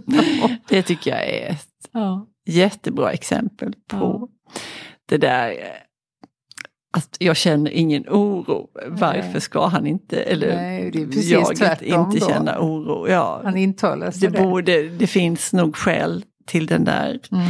det 0.69 0.81
tycker 0.83 1.11
jag 1.11 1.29
är 1.29 1.49
ett 1.51 1.67
Ja. 1.91 2.27
jättebra 2.45 3.11
exempel 3.11 3.73
på 3.87 4.29
det 5.05 5.17
där 5.17 5.49
eh, 5.51 5.55
att 6.91 7.15
jag 7.19 7.35
känner 7.37 7.71
ingen 7.71 8.05
oro. 8.09 8.69
Varför 8.87 9.31
Nej. 9.31 9.41
ska 9.41 9.67
han 9.67 9.87
inte, 9.87 10.21
eller 10.23 10.55
Nej, 10.55 10.91
det 10.91 11.01
är 11.01 11.05
precis 11.05 11.29
jag 11.29 11.51
inte 11.51 12.19
då. 12.19 12.27
känna 12.27 12.59
oro? 12.59 13.07
Ja, 13.09 13.41
Han 13.43 13.57
intalar 13.57 14.05
det, 14.05 14.11
sig 14.11 14.29
det. 14.29 14.41
borde, 14.41 14.89
det 14.89 15.07
finns 15.07 15.53
nog 15.53 15.75
skäl 15.75 16.25
till 16.47 16.67
den 16.67 16.83
där 16.83 17.19
Mm. 17.31 17.45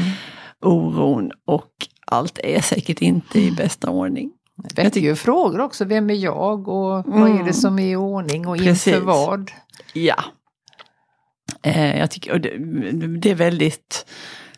oron 0.61 1.31
och 1.45 1.71
allt 2.07 2.39
är 2.43 2.61
säkert 2.61 3.01
inte 3.01 3.39
i 3.39 3.51
bästa 3.51 3.89
ordning. 3.89 4.31
Det 4.75 4.83
väcker 4.83 4.99
ju 5.01 5.15
frågor 5.15 5.59
också. 5.61 5.85
Vem 5.85 6.09
är 6.09 6.13
jag 6.13 6.67
och 6.67 7.03
vad 7.05 7.27
är 7.29 7.31
Mm. 7.31 7.45
det 7.45 7.53
som 7.53 7.79
är 7.79 7.91
i 7.91 7.95
ordning 7.95 8.47
och 8.47 8.57
Precis. 8.57 8.87
inför 8.87 9.01
vad? 9.05 9.51
Ja. 9.93 10.23
Eh, 11.63 11.99
jag 11.99 12.11
tycker, 12.11 12.39
det, 12.39 12.57
det 13.19 13.31
är 13.31 13.35
väldigt, 13.35 14.05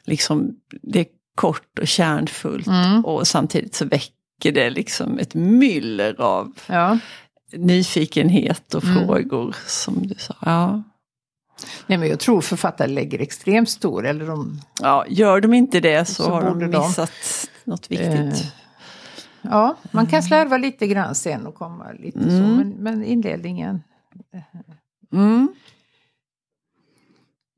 liksom, 0.06 0.52
det 0.82 1.00
är 1.00 1.06
kort 1.36 1.80
och 1.82 1.88
kärnfullt 1.88 2.68
Mm. 2.68 3.06
och 3.06 3.28
samtidigt 3.28 3.76
så 3.76 3.86
väcker 3.86 4.14
det 4.52 4.70
liksom 4.70 5.20
ett 5.20 5.34
myller 5.34 6.22
av 6.22 6.52
Ja. 6.68 6.98
nyfikenhet 7.52 8.74
och 8.74 8.84
Mm. 8.84 9.08
frågor 9.08 9.56
som 9.68 10.08
du 10.08 10.16
sa. 10.16 10.36
Ja. 10.42 10.84
Nej, 11.88 11.98
men 11.98 12.10
jag 12.10 12.20
tror 12.20 12.42
författare 12.42 12.88
lägger 12.88 13.20
extremt 13.22 13.70
stor, 13.70 14.06
eller 14.06 14.28
de, 14.28 14.62
Ja, 14.82 15.06
gör 15.10 15.42
de 15.42 15.54
inte 15.54 15.80
det 15.80 16.06
så, 16.06 16.24
Så 16.24 16.30
har 16.32 16.42
de 16.42 16.54
borde 16.54 16.68
de. 16.68 16.88
missat 16.88 17.12
något 17.64 17.92
viktigt. 17.92 18.10
Eh, 18.12 18.46
ja, 19.42 19.76
man 19.92 20.08
kan 20.08 20.24
slarva 20.24 20.58
lite 20.58 20.88
grann 20.88 21.16
sen 21.16 21.48
och 21.48 21.56
komma 21.56 21.86
lite 22.00 22.20
så, 22.20 22.28
Mm. 22.30 22.56
men, 22.58 22.70
men 22.70 23.04
inledningen. 23.04 23.84
Mm. 25.14 25.54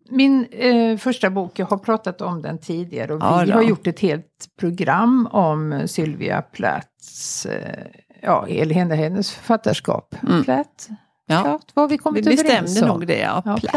Min 0.10 0.46
eh, 0.52 0.98
första 0.98 1.30
bok, 1.30 1.60
jag 1.60 1.66
har 1.66 1.78
pratat 1.78 2.22
om 2.22 2.42
den 2.42 2.58
tidigare 2.58 3.14
och 3.14 3.22
Ja, 3.22 3.42
vi 3.46 3.52
då. 3.52 3.58
har 3.58 3.64
gjort 3.64 3.88
ett 3.88 4.00
helt 4.00 4.48
program 4.60 5.28
om 5.32 5.84
Sylvia 5.88 6.42
Plaths, 6.42 7.46
eh, 7.46 7.86
ja, 8.22 8.48
eller 8.48 8.76
henne- 8.76 8.96
hennes 8.96 9.32
författarskap. 9.32 10.16
Mm. 10.28 10.44
Plath, 10.44 10.92
Ja. 11.28 11.42
Plath, 11.44 11.66
vad 11.74 11.90
vi 11.90 11.94
Vi 11.94 11.98
kommit 11.98 12.28
överens 12.28 12.62
bestämde 12.62 12.92
om? 12.92 13.00
nog 13.00 13.08
det, 13.08 13.20
ja. 13.20 13.42
Ja, 13.46 13.58
Platt. 13.58 13.72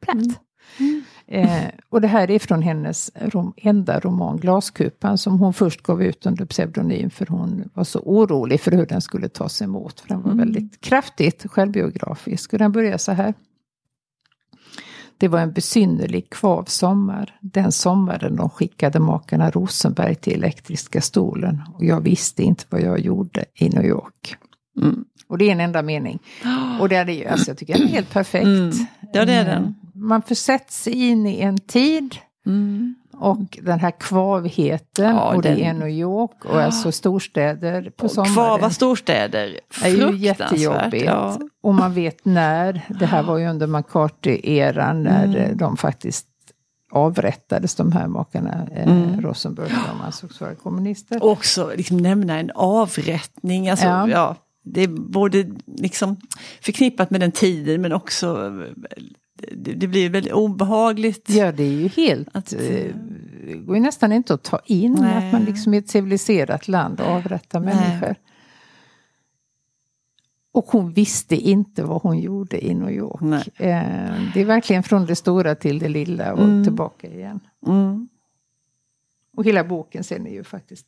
Platt. 0.00 0.16
Platt. 0.16 0.38
Eh, 1.26 1.64
och 1.88 2.00
det 2.00 2.08
här 2.08 2.30
är 2.30 2.38
från 2.38 2.62
hennes 2.62 3.10
rom, 3.20 3.52
enda 3.56 4.00
roman 4.00 4.36
Glaskupan 4.36 5.18
som 5.18 5.38
hon 5.38 5.52
först 5.54 5.82
gav 5.82 6.02
ut 6.02 6.26
under 6.26 6.44
pseudonym 6.46 7.10
för 7.10 7.26
hon 7.26 7.70
var 7.74 7.84
så 7.84 7.98
orolig 8.00 8.60
för 8.60 8.70
hur 8.70 8.86
den 8.86 9.00
skulle 9.00 9.28
tas 9.28 9.62
emot. 9.62 10.00
För 10.00 10.08
den 10.08 10.22
var 10.22 10.30
Mm. 10.32 10.38
väldigt 10.38 10.80
kraftigt 10.80 11.46
självbiografisk. 11.50 12.52
Och 12.52 12.58
den 12.58 12.72
börjar 12.72 12.98
så 12.98 13.12
här. 13.12 13.34
Det 15.20 15.28
var 15.28 15.40
en 15.40 15.52
besynnerlig 15.52 16.30
kvav 16.30 16.64
sommar. 16.64 17.38
Den 17.40 17.72
sommaren 17.72 18.36
de 18.36 18.50
skickade 18.50 19.00
makarna 19.00 19.50
Rosenberg 19.50 20.14
till 20.14 20.32
elektriska 20.32 21.00
stolen. 21.00 21.62
Och 21.74 21.84
jag 21.84 22.00
visste 22.00 22.42
inte 22.42 22.64
vad 22.68 22.80
jag 22.80 23.00
gjorde 23.00 23.44
i 23.54 23.68
New 23.68 23.84
York. 23.84 24.36
Mm. 24.82 25.04
Och 25.28 25.38
det 25.38 25.44
är 25.44 25.52
en 25.52 25.60
enda 25.60 25.82
mening. 25.82 26.18
Och 26.80 26.88
det 26.88 26.96
är 26.96 27.04
det 27.04 27.26
alltså 27.26 27.50
jag 27.50 27.58
tycker 27.58 27.74
den 27.74 27.82
är 27.82 27.86
helt 27.86 28.12
perfekt. 28.12 28.44
Mm. 28.44 28.70
Ja, 29.12 29.24
det 29.24 29.32
är 29.32 29.40
Eh, 29.40 29.46
den. 29.46 29.74
Man 29.94 30.22
försätts 30.22 30.88
in 30.88 31.26
i 31.26 31.40
en 31.40 31.58
tid 31.58 32.16
Mm. 32.46 32.94
och 33.12 33.58
den 33.62 33.80
här 33.80 33.90
kvavheten 33.90 35.16
Ja, 35.16 35.34
och 35.34 35.42
det 35.42 35.48
den- 35.48 35.58
är 35.58 35.72
New 35.74 35.88
York 35.88 36.44
och 36.44 36.60
alltså 36.62 36.92
storstäder 36.92 37.90
på 37.96 38.04
Och 38.04 38.10
sommaren. 38.10 38.32
Kvava 38.34 38.70
storstäder, 38.70 39.60
är 39.82 39.88
ju 39.88 40.16
jättejobbigt. 40.18 41.04
Ja. 41.04 41.38
Och 41.62 41.74
man 41.74 41.94
vet 41.94 42.24
när. 42.24 42.86
Det 43.00 43.06
här 43.06 43.22
var 43.22 43.38
ju 43.38 43.48
under 43.48 43.66
McCarthy-eran 43.66 45.02
när 45.02 45.24
Mm. 45.24 45.36
eh, 45.36 45.56
de 45.56 45.76
faktiskt 45.76 46.26
avrättades, 46.92 47.74
de 47.74 47.92
här 47.92 48.06
makarna 48.08 48.66
eh, 48.74 48.88
Mm. 48.92 49.20
Rosenberg. 49.20 49.68
De 49.68 50.00
ansågs 50.06 50.40
vara 50.40 50.54
kommunister. 50.54 51.24
Också 51.24 51.72
liksom 51.76 51.96
nämna 51.96 52.38
en 52.38 52.50
avrättning. 52.54 53.68
Alltså, 53.68 53.86
Ja. 53.86 54.08
ja. 54.08 54.36
det 54.64 54.80
är 54.82 54.88
både 54.88 55.46
liksom 55.66 56.16
förknippat 56.62 57.10
med 57.10 57.20
den 57.20 57.32
tiden 57.32 57.80
men 57.82 57.92
också 57.92 58.52
det, 59.52 59.72
det 59.72 59.86
blir 59.86 60.10
väldigt 60.10 60.32
obehagligt. 60.32 61.30
Ja, 61.30 61.52
det 61.52 61.62
är 61.62 61.72
ju 61.72 61.88
helt... 61.88 62.28
Att, 62.32 62.52
eh, 62.52 62.58
det 63.46 63.54
går 63.54 63.76
ju 63.76 63.82
nästan 63.82 64.12
inte 64.12 64.34
att 64.34 64.42
ta 64.42 64.60
in 64.66 64.96
Nej. 65.00 65.26
att 65.26 65.32
man 65.32 65.44
liksom 65.44 65.74
i 65.74 65.76
ett 65.76 65.88
civiliserat 65.88 66.68
land 66.68 67.00
avrättar 67.00 67.60
Nej. 67.60 67.74
människor. 67.74 68.14
Och 70.52 70.64
hon 70.66 70.92
visste 70.92 71.36
inte 71.36 71.82
vad 71.82 72.02
hon 72.02 72.18
gjorde 72.18 72.66
i 72.66 72.74
New 72.74 72.90
York. 72.90 73.20
Nej. 73.20 73.44
Eh, 73.56 74.12
det 74.34 74.40
är 74.40 74.44
verkligen 74.44 74.82
från 74.82 75.06
det 75.06 75.16
stora 75.16 75.54
till 75.54 75.78
det 75.78 75.88
lilla 75.88 76.32
och 76.32 76.38
Mm. 76.44 76.64
tillbaka 76.64 77.06
igen. 77.06 77.40
Mm. 77.66 78.08
Och 79.36 79.44
hela 79.44 79.64
boken 79.64 80.04
sen 80.04 80.26
är 80.26 80.30
ju 80.32 80.44
faktiskt... 80.44 80.86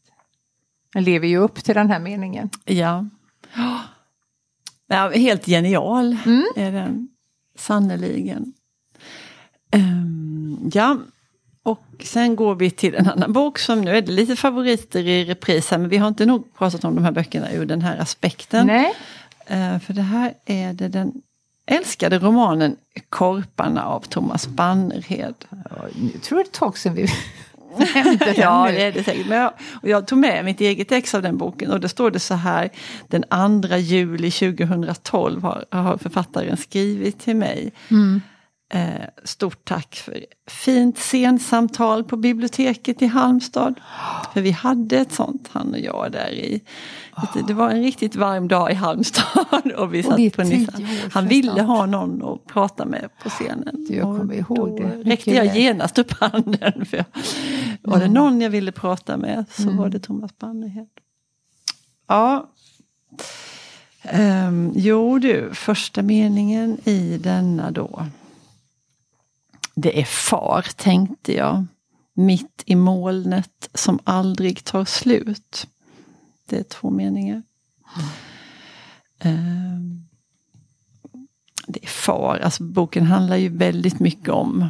Den 0.92 1.04
lever 1.04 1.28
ju 1.28 1.36
upp 1.36 1.54
till 1.64 1.74
den 1.74 1.90
här 1.90 2.00
meningen. 2.00 2.50
Ja. 2.64 3.06
ja. 4.86 5.10
Helt 5.14 5.46
genial 5.46 6.16
Mm. 6.26 6.44
är 6.56 6.72
den. 6.72 7.08
Sannerligen. 7.58 8.52
Ehm, 9.70 10.70
ja, 10.74 10.98
och 11.62 11.84
sen 12.00 12.36
går 12.36 12.54
vi 12.54 12.70
till 12.70 12.94
en 12.94 13.08
annan 13.08 13.32
bok 13.32 13.58
som 13.58 13.80
nu 13.80 13.96
är 13.96 14.02
det 14.02 14.12
lite 14.12 14.36
favoriter 14.36 15.08
i 15.08 15.24
repris 15.24 15.70
här, 15.70 15.78
men 15.78 15.88
vi 15.88 15.96
har 15.96 16.08
inte 16.08 16.26
nog 16.26 16.54
pratat 16.54 16.84
om 16.84 16.94
de 16.94 17.04
här 17.04 17.12
böckerna 17.12 17.52
ur 17.52 17.66
den 17.66 17.82
här 17.82 17.98
aspekten. 17.98 18.66
Nej. 18.66 18.94
Eh, 19.46 19.78
för 19.78 19.92
det 19.92 20.02
här 20.02 20.34
är 20.44 20.72
det 20.72 20.88
den 20.88 21.12
älskade 21.66 22.18
romanen 22.18 22.76
Korparna 23.08 23.84
av 23.84 24.00
Thomas 24.00 24.46
Bannerhed. 24.46 25.34
Ja, 25.50 25.76
nu 25.94 26.08
tror 26.08 26.40
jag 26.40 26.46
det 26.46 26.48
är 26.48 26.50
ett 26.50 26.52
tag 26.52 26.78
sedan 26.78 26.94
vi 26.94 27.08
den 27.78 28.34
Ja, 28.36 28.68
det 28.70 28.82
är 28.82 28.92
det 28.92 29.04
säkert. 29.04 29.26
Men 29.26 29.38
jag, 29.38 29.52
och 29.82 29.88
jag 29.88 30.06
tog 30.06 30.18
med 30.18 30.44
mitt 30.44 30.60
eget 30.60 30.92
ex 30.92 31.14
av 31.14 31.22
den 31.22 31.36
boken 31.36 31.70
och 31.70 31.80
då 31.80 31.88
står 31.88 32.10
det 32.10 32.20
så 32.20 32.34
här. 32.34 32.70
Den 33.08 33.22
2 33.68 33.76
juli 33.76 34.30
2012 34.30 35.42
har, 35.42 35.64
har 35.70 35.98
författaren 35.98 36.56
skrivit 36.56 37.20
till 37.20 37.36
mig. 37.36 37.72
Mm. 37.90 38.20
Eh, 38.74 39.08
stort 39.24 39.64
tack 39.64 39.94
för 39.96 40.24
fint 40.46 40.98
scensamtal 40.98 42.04
på 42.04 42.16
biblioteket 42.16 43.02
i 43.02 43.06
Halmstad. 43.06 43.74
För 44.34 44.40
vi 44.40 44.50
hade 44.50 44.98
ett 44.98 45.12
sånt, 45.12 45.48
han 45.52 45.70
och 45.74 45.78
jag, 45.80 46.12
där 46.12 46.30
i. 46.30 46.60
Det, 47.34 47.42
det 47.46 47.54
var 47.54 47.70
en 47.70 47.82
riktigt 47.82 48.16
varm 48.16 48.48
dag 48.48 48.70
i 48.70 48.74
Halmstad. 48.74 49.72
Och 49.76 49.94
vi 49.94 50.00
Och 50.00 50.04
satt 50.04 50.36
på 50.36 50.42
Nissan. 50.42 50.86
Han 51.12 51.28
ville 51.28 51.62
ha 51.62 51.86
någon 51.86 52.22
att 52.22 52.46
prata 52.46 52.84
med 52.84 53.08
på 53.22 53.28
scenen. 53.30 53.86
Jag 53.90 54.02
kommer 54.18 54.34
ihåg 54.34 54.68
då 54.68 54.76
det 54.76 54.84
mycket 54.96 55.06
räckte 55.06 55.30
jag 55.30 55.56
genast 55.56 55.98
upp 55.98 56.12
handen. 56.20 56.84
För 56.86 56.96
jag, 56.96 57.04
var 57.82 57.98
det 57.98 58.08
någon 58.08 58.40
jag 58.40 58.50
ville 58.50 58.72
prata 58.72 59.16
med 59.16 59.44
så 59.50 59.62
Mm. 59.62 59.76
var 59.76 59.88
det 59.88 59.98
Thomas 60.00 60.38
Bannerhed. 60.38 60.88
Ja. 62.08 62.50
Ehm, 64.02 64.72
jo 64.74 65.18
du, 65.18 65.50
första 65.54 66.02
meningen 66.02 66.78
i 66.84 67.18
denna 67.18 67.70
då. 67.70 68.06
Det 69.74 70.00
är 70.00 70.04
far, 70.04 70.66
tänkte 70.76 71.34
jag. 71.34 71.64
Mitt 72.14 72.62
i 72.66 72.74
molnet 72.74 73.68
som 73.74 73.98
aldrig 74.04 74.64
tar 74.64 74.84
slut. 74.84 75.66
Det 76.48 76.58
är 76.58 76.62
två 76.62 76.90
meningar. 76.90 77.42
Ehm, 79.18 80.04
det 81.66 81.84
är 81.84 81.88
far, 81.88 82.38
alltså 82.38 82.62
boken 82.64 83.06
handlar 83.06 83.36
ju 83.36 83.48
väldigt 83.48 84.00
mycket 84.00 84.28
om 84.28 84.68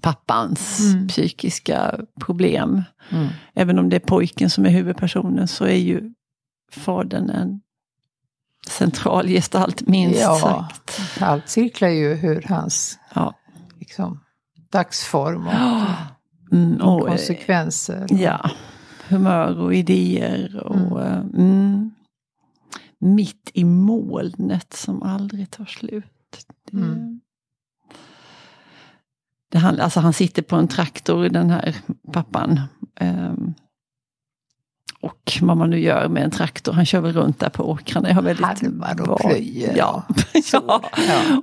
pappans 0.00 0.80
Mm. 0.80 1.08
psykiska 1.08 2.00
problem. 2.20 2.82
Mm. 3.10 3.28
Även 3.54 3.78
om 3.78 3.88
det 3.88 3.96
är 3.96 4.00
pojken 4.00 4.50
som 4.50 4.66
är 4.66 4.70
huvudpersonen 4.70 5.48
så 5.48 5.64
är 5.64 5.76
ju 5.76 6.14
fadern 6.72 7.30
en 7.30 7.60
central 8.68 9.28
gestalt 9.28 9.86
minst 9.88 10.20
Ja, 10.20 10.38
sagt. 10.40 11.00
allt 11.22 11.48
cirklar 11.48 11.88
ju 11.88 12.14
hur 12.14 12.42
hans 12.48 12.98
Ja. 13.14 13.34
Liksom, 13.92 14.20
dagsform 14.70 15.46
och 15.46 15.52
Mm, 16.52 16.80
och 16.80 16.94
och, 17.00 17.06
eh, 17.06 17.10
konsekvenser. 17.10 18.06
ja, 18.10 18.50
humör 19.08 19.58
och 19.58 19.74
idéer. 19.74 20.56
Och, 20.66 21.02
eh, 21.02 21.18
mm, 21.18 21.90
mitt 22.98 23.50
i 23.54 23.64
molnet 23.64 24.72
som 24.72 25.02
aldrig 25.02 25.50
tar 25.50 25.64
slut. 25.64 26.04
Det, 26.70 26.76
Mm. 26.76 27.20
det 29.48 29.58
handlar, 29.58 29.84
alltså 29.84 30.00
han 30.00 30.12
sitter 30.12 30.42
på 30.42 30.56
en 30.56 30.68
traktor, 30.68 31.28
den 31.28 31.50
här 31.50 31.76
pappan. 32.12 32.60
ehm, 32.96 33.54
och 35.02 35.38
vad 35.42 35.56
man 35.56 35.70
nu 35.70 35.78
gör 35.80 36.08
med 36.08 36.24
en 36.24 36.30
traktor, 36.30 36.72
han 36.72 36.84
kör 36.86 37.00
väl 37.00 37.12
runt 37.12 37.38
där 37.40 37.48
på 37.48 37.70
åkrarna. 37.70 38.08
Jag 38.08 38.14
har 38.14 38.22
väldigt 38.22 38.46
Harvar 38.46 39.10
och 39.10 39.20
plöjer. 39.20 39.74
Ja. 39.76 40.02
Ja. 40.52 40.80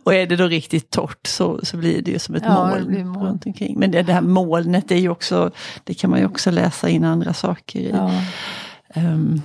Och 0.03 0.13
är 0.13 0.27
det 0.27 0.35
då 0.35 0.45
riktigt 0.47 0.89
torrt 0.89 1.27
så, 1.27 1.59
så 1.63 1.77
blir 1.77 2.01
det 2.01 2.11
ju 2.11 2.19
som 2.19 2.35
ett 2.35 2.43
Ja, 2.45 2.67
moln, 2.67 3.07
moln. 3.07 3.25
runt 3.25 3.45
omkring. 3.45 3.79
Men 3.79 3.91
det, 3.91 4.01
det 4.03 4.13
här 4.13 4.21
molnet 4.21 4.91
är 4.91 4.95
ju 4.95 5.09
också, 5.09 5.51
det 5.83 5.93
kan 5.93 6.09
man 6.09 6.19
ju 6.19 6.25
också 6.25 6.51
läsa 6.51 6.89
in 6.89 7.03
andra 7.03 7.33
saker 7.33 7.79
i. 7.79 7.89
Ja. 7.89 8.11
Um, 8.95 9.41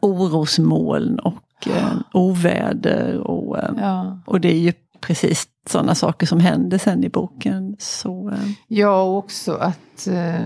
orosmoln 0.00 1.18
och 1.18 1.68
eh, 1.68 1.92
oväder 2.12 3.18
och, 3.18 3.58
eh, 3.58 3.70
Ja. 3.78 4.18
och 4.26 4.40
det 4.40 4.52
är 4.54 4.58
ju 4.58 4.72
precis 5.00 5.48
sådana 5.68 5.94
saker 5.94 6.26
som 6.26 6.40
händer 6.40 6.78
sen 6.78 7.04
i 7.04 7.08
boken. 7.08 7.76
Så, 7.78 8.30
eh, 8.30 8.50
ja, 8.68 9.02
och 9.02 9.16
också 9.18 9.52
att 9.54 10.06
eh, 10.06 10.40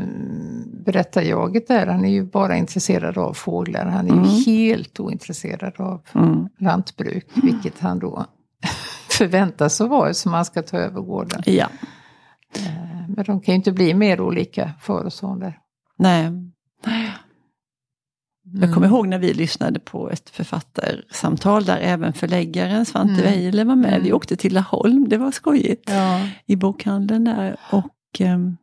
berättarjaget 0.80 1.68
där, 1.68 1.86
han 1.86 2.04
är 2.04 2.10
ju 2.10 2.24
bara 2.24 2.56
intresserad 2.56 3.18
av 3.18 3.32
fåglar. 3.34 3.86
Han 3.86 4.04
är 4.06 4.10
ju 4.10 4.16
Mm. 4.18 4.30
helt 4.46 5.00
ointresserad 5.00 5.80
av 5.80 6.02
mm, 6.14 6.48
lantbruk, 6.58 7.26
vilket 7.42 7.78
han 7.78 7.98
då 7.98 8.26
förväntas 9.10 9.80
att 9.80 9.88
vara 9.90 10.14
som 10.14 10.32
han 10.32 10.44
ska 10.44 10.62
ta 10.62 10.76
över 10.78 11.00
gården. 11.00 11.42
ja, 11.46 11.68
Eh, 12.56 13.08
Men 13.08 13.24
de 13.24 13.40
kan 13.40 13.52
ju 13.52 13.56
inte 13.56 13.72
bli 13.72 13.94
mer 13.94 14.20
olika 14.20 14.72
far 14.80 15.04
och 15.04 15.12
son 15.12 15.38
där. 15.40 15.58
nej. 15.98 16.30
Jag 18.60 18.74
kommer 18.74 18.86
ihåg 18.86 19.08
när 19.08 19.18
vi 19.18 19.34
lyssnade 19.34 19.80
på 19.80 20.10
ett 20.10 20.30
författarsamtal 20.30 21.64
där 21.64 21.76
även 21.78 22.12
förläggaren 22.12 22.86
Svante 22.86 23.12
Mm. 23.12 23.24
Weiler 23.24 23.64
var 23.64 23.76
med. 23.76 23.90
Vi 24.00 24.06
Mm. 24.08 24.16
åkte 24.16 24.36
till 24.36 24.54
Laholm, 24.54 25.08
det 25.08 25.18
var 25.18 25.30
skojigt. 25.30 25.90
Ja. 25.90 26.20
I 26.46 26.56
bokhandeln 26.56 27.24
där. 27.24 27.56
Och 27.72 28.20
ehm, 28.20 28.56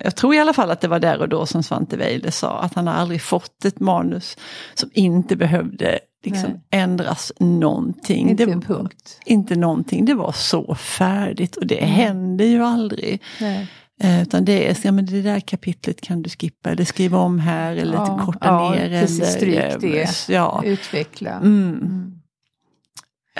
jag 0.00 0.16
tror 0.16 0.34
i 0.34 0.38
alla 0.38 0.52
fall 0.52 0.70
att 0.70 0.80
det 0.80 0.88
var 0.88 0.98
där 0.98 1.20
och 1.20 1.28
då 1.28 1.46
som 1.46 1.62
Svante 1.62 1.96
Weiler 1.96 2.30
sa 2.30 2.60
att 2.60 2.74
han 2.74 2.88
aldrig 2.88 3.22
fått 3.22 3.64
ett 3.64 3.80
manus 3.80 4.36
som 4.74 4.90
inte 4.92 5.36
behövde 5.36 5.98
liksom 6.24 6.50
Nej. 6.50 6.60
ändras 6.82 7.32
någonting. 7.40 8.28
Inte 8.30 8.42
en 8.44 8.60
punkt. 8.60 9.20
inte 9.26 9.56
någonting, 9.56 10.04
det 10.04 10.14
var 10.14 10.32
så 10.32 10.74
färdigt 10.74 11.56
och 11.56 11.66
det 11.66 11.78
Mm. 11.78 11.90
händer 11.94 12.44
ju 12.44 12.64
aldrig. 12.64 13.22
Nej. 13.40 13.68
Eh, 14.02 14.22
utan 14.22 14.44
det 14.44 14.68
är, 14.70 14.76
ja, 14.82 14.92
men 14.92 15.06
det 15.06 15.22
där 15.22 15.40
kapitlet 15.40 16.00
kan 16.00 16.22
du 16.22 16.30
skippa 16.30 16.70
eller 16.70 16.84
skriva 16.84 17.18
om 17.18 17.38
här 17.38 17.76
eller 17.76 17.94
Ja, 17.94 18.20
korta 18.24 18.38
ja, 18.48 18.70
ner. 18.70 19.00
precis, 19.00 19.20
eller, 19.20 19.70
stryk 19.70 19.92
det. 19.92 20.28
Ja. 20.34 20.62
Utveckla. 20.64 21.30
Mm. 21.30 21.68
Mm. 21.82 22.12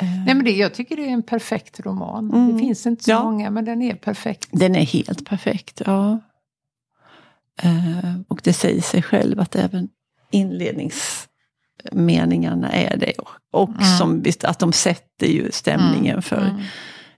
Eh, 0.00 0.04
Nej, 0.26 0.34
men 0.34 0.44
det, 0.44 0.50
jag 0.50 0.74
tycker 0.74 0.96
det 0.96 1.02
är 1.04 1.08
en 1.12 1.22
perfekt 1.22 1.80
roman. 1.80 2.30
Mm. 2.34 2.52
Det 2.52 2.58
finns 2.58 2.86
inte 2.86 3.04
så 3.04 3.10
Ja. 3.10 3.24
många, 3.24 3.50
men 3.50 3.64
den 3.64 3.82
är 3.82 3.94
perfekt. 3.94 4.48
Den 4.52 4.76
är 4.76 4.84
helt 4.86 5.24
perfekt, 5.28 5.82
ja. 5.86 6.18
Eh, 7.62 8.14
och 8.28 8.40
det 8.44 8.52
säger 8.52 8.82
sig 8.82 9.02
själv 9.02 9.40
att 9.40 9.56
även 9.56 9.88
inledningsmeningarna 10.30 12.72
är 12.72 12.96
det. 12.96 13.12
Och 13.52 13.68
Mm. 13.68 13.82
som, 13.98 14.24
att 14.42 14.58
de 14.58 14.72
sätter 14.72 15.26
ju 15.26 15.50
stämningen 15.52 16.12
Mm. 16.12 16.22
för 16.22 16.48
Mm. 16.50 16.62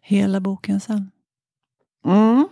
hela 0.02 0.40
boken 0.40 0.80
sen. 0.80 1.10
Mm. 2.06 2.48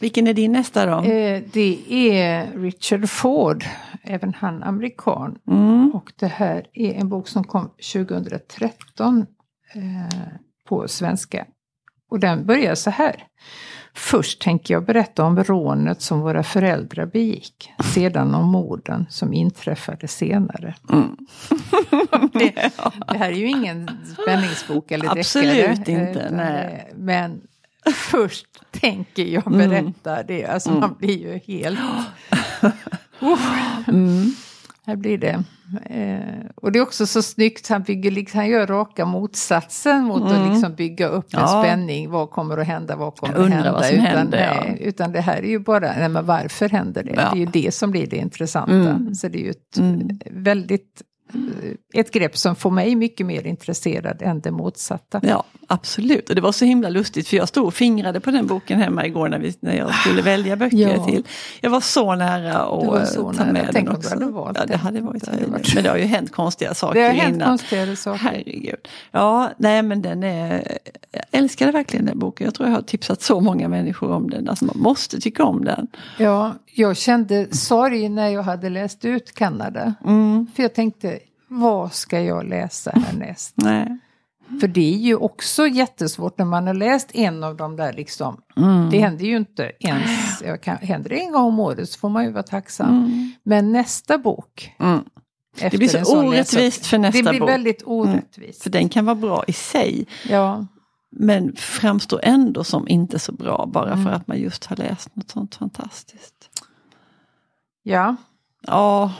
Vilken 0.00 0.26
är 0.26 0.34
din 0.34 0.52
nästa 0.52 0.86
då? 0.86 1.02
Eh, 1.10 1.42
det 1.52 1.78
är 2.10 2.58
Richard 2.58 3.08
Ford, 3.08 3.64
även 4.02 4.34
han 4.34 4.62
amerikan. 4.62 5.38
Mm. 5.50 5.90
Och 5.94 6.12
det 6.16 6.26
här 6.26 6.66
är 6.72 6.94
en 6.94 7.08
bok 7.08 7.28
som 7.28 7.44
kom 7.44 7.70
2013 7.92 9.26
eh, 9.74 10.18
på 10.68 10.88
svenska. 10.88 11.46
Och 12.10 12.20
den 12.20 12.46
börjar 12.46 12.74
så 12.74 12.90
här. 12.90 13.24
Först 13.96 14.40
tänker 14.42 14.74
jag 14.74 14.84
berätta 14.84 15.24
om 15.24 15.44
rånet 15.44 16.02
som 16.02 16.20
våra 16.20 16.42
föräldrar 16.42 17.06
begick. 17.06 17.70
Sedan 17.94 18.34
om 18.34 18.48
morden 18.48 19.06
som 19.10 19.32
inträffade 19.32 20.08
senare. 20.08 20.74
Mm. 20.92 21.16
Det, 22.32 22.72
det 23.08 23.18
här 23.18 23.30
är 23.30 23.36
ju 23.36 23.48
ingen 23.48 23.90
spänningsbok 24.22 24.90
eller 24.90 25.04
deckare. 25.04 25.20
Absolut 25.20 25.78
inte, 25.78 25.92
eh, 25.92 26.10
utan 26.10 26.36
nej. 26.36 26.92
Men 26.96 27.40
först 27.94 28.46
tänker 28.70 29.24
jag 29.24 29.46
Mm. 29.46 29.68
berätta 29.70 30.22
det. 30.22 30.46
Alltså 30.46 30.70
man 30.70 30.94
blir 30.98 31.18
ju 31.18 31.38
helt... 31.60 31.78
Mm. 33.88 34.24
Här 34.86 34.96
blir 34.96 35.18
det. 35.18 35.42
Eh, 35.86 36.46
och 36.54 36.72
det 36.72 36.78
är 36.78 36.82
också 36.82 37.06
så 37.06 37.22
snyggt, 37.22 37.68
han, 37.68 37.82
bygger, 37.82 38.34
han 38.34 38.48
gör 38.48 38.66
raka 38.66 39.04
motsatsen 39.04 40.04
mot 40.04 40.22
att 40.22 40.36
Mm. 40.36 40.50
liksom 40.52 40.74
bygga 40.74 41.08
upp 41.08 41.34
en 41.34 41.40
Ja. 41.40 41.62
spänning. 41.62 42.10
Vad 42.10 42.30
kommer 42.30 42.58
att 42.58 42.66
hända, 42.66 42.96
vad 42.96 43.16
kommer 43.16 43.34
att 43.44 43.50
hända? 43.50 43.72
vad 43.72 43.84
som 43.84 43.94
utan, 43.94 44.06
händer, 44.06 44.38
ja. 44.54 44.60
nej, 44.64 44.78
utan 44.80 45.12
det 45.12 45.20
här 45.20 45.36
är 45.36 45.48
ju 45.48 45.58
bara, 45.58 45.92
nej 45.98 46.08
men 46.08 46.26
varför 46.26 46.68
händer 46.68 47.02
det? 47.02 47.10
Ja. 47.16 47.30
Det 47.32 47.36
är 47.36 47.40
ju 47.40 47.46
det 47.46 47.74
som 47.74 47.90
blir 47.90 48.06
det 48.06 48.16
intressanta. 48.16 48.72
Mm. 48.74 49.14
Så 49.14 49.28
det 49.28 49.38
är 49.38 49.44
ju 49.44 49.50
ett 49.50 49.78
Mm. 49.78 50.08
väldigt, 50.30 51.02
ett 51.94 52.10
grepp 52.10 52.36
som 52.36 52.56
får 52.56 52.70
mig 52.70 52.94
mycket 52.94 53.26
mer 53.26 53.46
intresserad 53.46 54.22
än 54.22 54.40
det 54.40 54.50
motsatta. 54.50 55.20
Ja, 55.22 55.44
absolut. 55.66 56.28
Och 56.28 56.34
det 56.34 56.40
var 56.40 56.52
så 56.52 56.64
himla 56.64 56.88
lustigt 56.88 57.28
för 57.28 57.36
jag 57.36 57.48
stod 57.48 57.66
och 57.66 57.74
fingrade 57.74 58.20
på 58.20 58.30
den 58.30 58.46
boken 58.46 58.80
hemma 58.80 59.06
igår 59.06 59.28
när, 59.28 59.38
vi, 59.38 59.54
när 59.60 59.76
jag 59.76 59.94
skulle 59.94 60.22
välja 60.22 60.56
böcker 60.56 60.76
Ja. 60.76 61.04
till. 61.06 61.22
Jag 61.60 61.70
var 61.70 61.80
så 61.80 62.14
nära 62.14 62.54
att 62.58 63.08
så 63.08 63.32
ta 63.32 63.44
nära. 63.44 63.52
med 63.52 63.68
Tänk 63.72 63.74
den 63.74 63.88
om 63.88 63.92
du 63.94 63.98
också. 64.06 64.10
hade 64.14 64.26
valt 64.32 64.58
ja, 64.60 64.66
det 64.66 64.76
hade 64.76 65.00
varit 65.00 65.24
Det 65.24 65.46
varit- 65.50 65.74
Men 65.74 65.84
det 65.84 65.90
har 65.90 65.96
ju 65.96 66.04
hänt 66.04 66.32
konstiga 66.32 66.74
saker 66.74 67.00
Det 67.00 67.06
har 67.06 67.12
hänt 67.14 67.36
innan. 67.36 67.58
saker. 67.58 68.16
Herregud. 68.16 68.88
Ja, 69.12 69.50
nej 69.58 69.82
men 69.82 70.02
den 70.02 70.22
är... 70.22 70.78
Jag 71.12 71.22
älskade 71.40 71.72
verkligen 71.72 72.06
den 72.06 72.18
boken. 72.18 72.44
Jag 72.44 72.54
tror 72.54 72.68
jag 72.68 72.74
har 72.76 72.82
tipsat 72.82 73.22
så 73.22 73.40
många 73.40 73.68
människor 73.68 74.10
om 74.10 74.30
den. 74.30 74.48
Alltså 74.48 74.64
man 74.64 74.78
måste 74.78 75.20
tycka 75.20 75.44
om 75.44 75.64
den. 75.64 75.86
Ja, 76.18 76.54
jag 76.74 76.96
kände 76.96 77.46
sorg 77.56 78.08
när 78.08 78.28
jag 78.28 78.42
hade 78.42 78.68
läst 78.70 79.04
ut 79.04 79.34
Kanada. 79.34 79.94
Mm. 80.04 80.46
För 80.56 80.62
jag 80.62 80.74
tänkte, 80.74 81.18
vad 81.60 81.92
ska 81.92 82.20
jag 82.20 82.48
läsa 82.48 82.90
härnäst? 82.90 83.54
Nej. 83.56 83.98
För 84.60 84.68
det 84.68 84.94
är 84.94 84.98
ju 84.98 85.16
också 85.16 85.66
jättesvårt 85.66 86.38
när 86.38 86.44
man 86.44 86.66
har 86.66 86.74
läst 86.74 87.10
en 87.14 87.44
av 87.44 87.56
de 87.56 87.76
där 87.76 87.92
liksom. 87.92 88.40
Mm. 88.56 88.90
Det 88.90 88.98
händer 88.98 89.24
ju 89.24 89.36
inte 89.36 89.72
ens, 89.80 90.42
kan, 90.62 90.76
händer 90.76 91.10
det 91.10 91.20
en 91.20 91.32
gång 91.32 91.44
om 91.44 91.58
året 91.60 91.90
så 91.90 91.98
får 91.98 92.08
man 92.08 92.24
ju 92.24 92.30
vara 92.30 92.42
tacksam. 92.42 92.88
Mm. 92.88 93.32
Men 93.42 93.72
nästa 93.72 94.18
bok. 94.18 94.74
Mm. 94.78 95.04
efter 95.60 95.78
blir 95.78 95.88
så 95.88 96.18
orättvist 96.26 96.78
läsare- 96.78 96.88
för 96.88 96.98
nästa 96.98 97.18
Det 97.22 97.30
blir 97.30 97.40
bok. 97.40 97.48
Mm. 97.48 97.52
väldigt 97.60 97.82
orättvist. 97.86 98.62
För 98.62 98.70
den 98.70 98.88
kan 98.88 99.04
vara 99.04 99.14
bra 99.16 99.44
i 99.46 99.52
sig. 99.52 100.06
Ja, 100.28 100.66
Men 101.10 101.56
framstår 101.56 102.20
ändå 102.22 102.64
som 102.64 102.88
inte 102.88 103.18
så 103.18 103.32
bra 103.32 103.66
bara 103.72 103.92
Mm. 103.92 104.04
för 104.04 104.10
att 104.12 104.26
man 104.26 104.38
just 104.38 104.64
har 104.64 104.76
läst 104.76 105.16
något 105.16 105.30
sånt 105.30 105.54
fantastiskt. 105.54 106.50
ja, 107.82 108.16
Ja, 108.66 109.12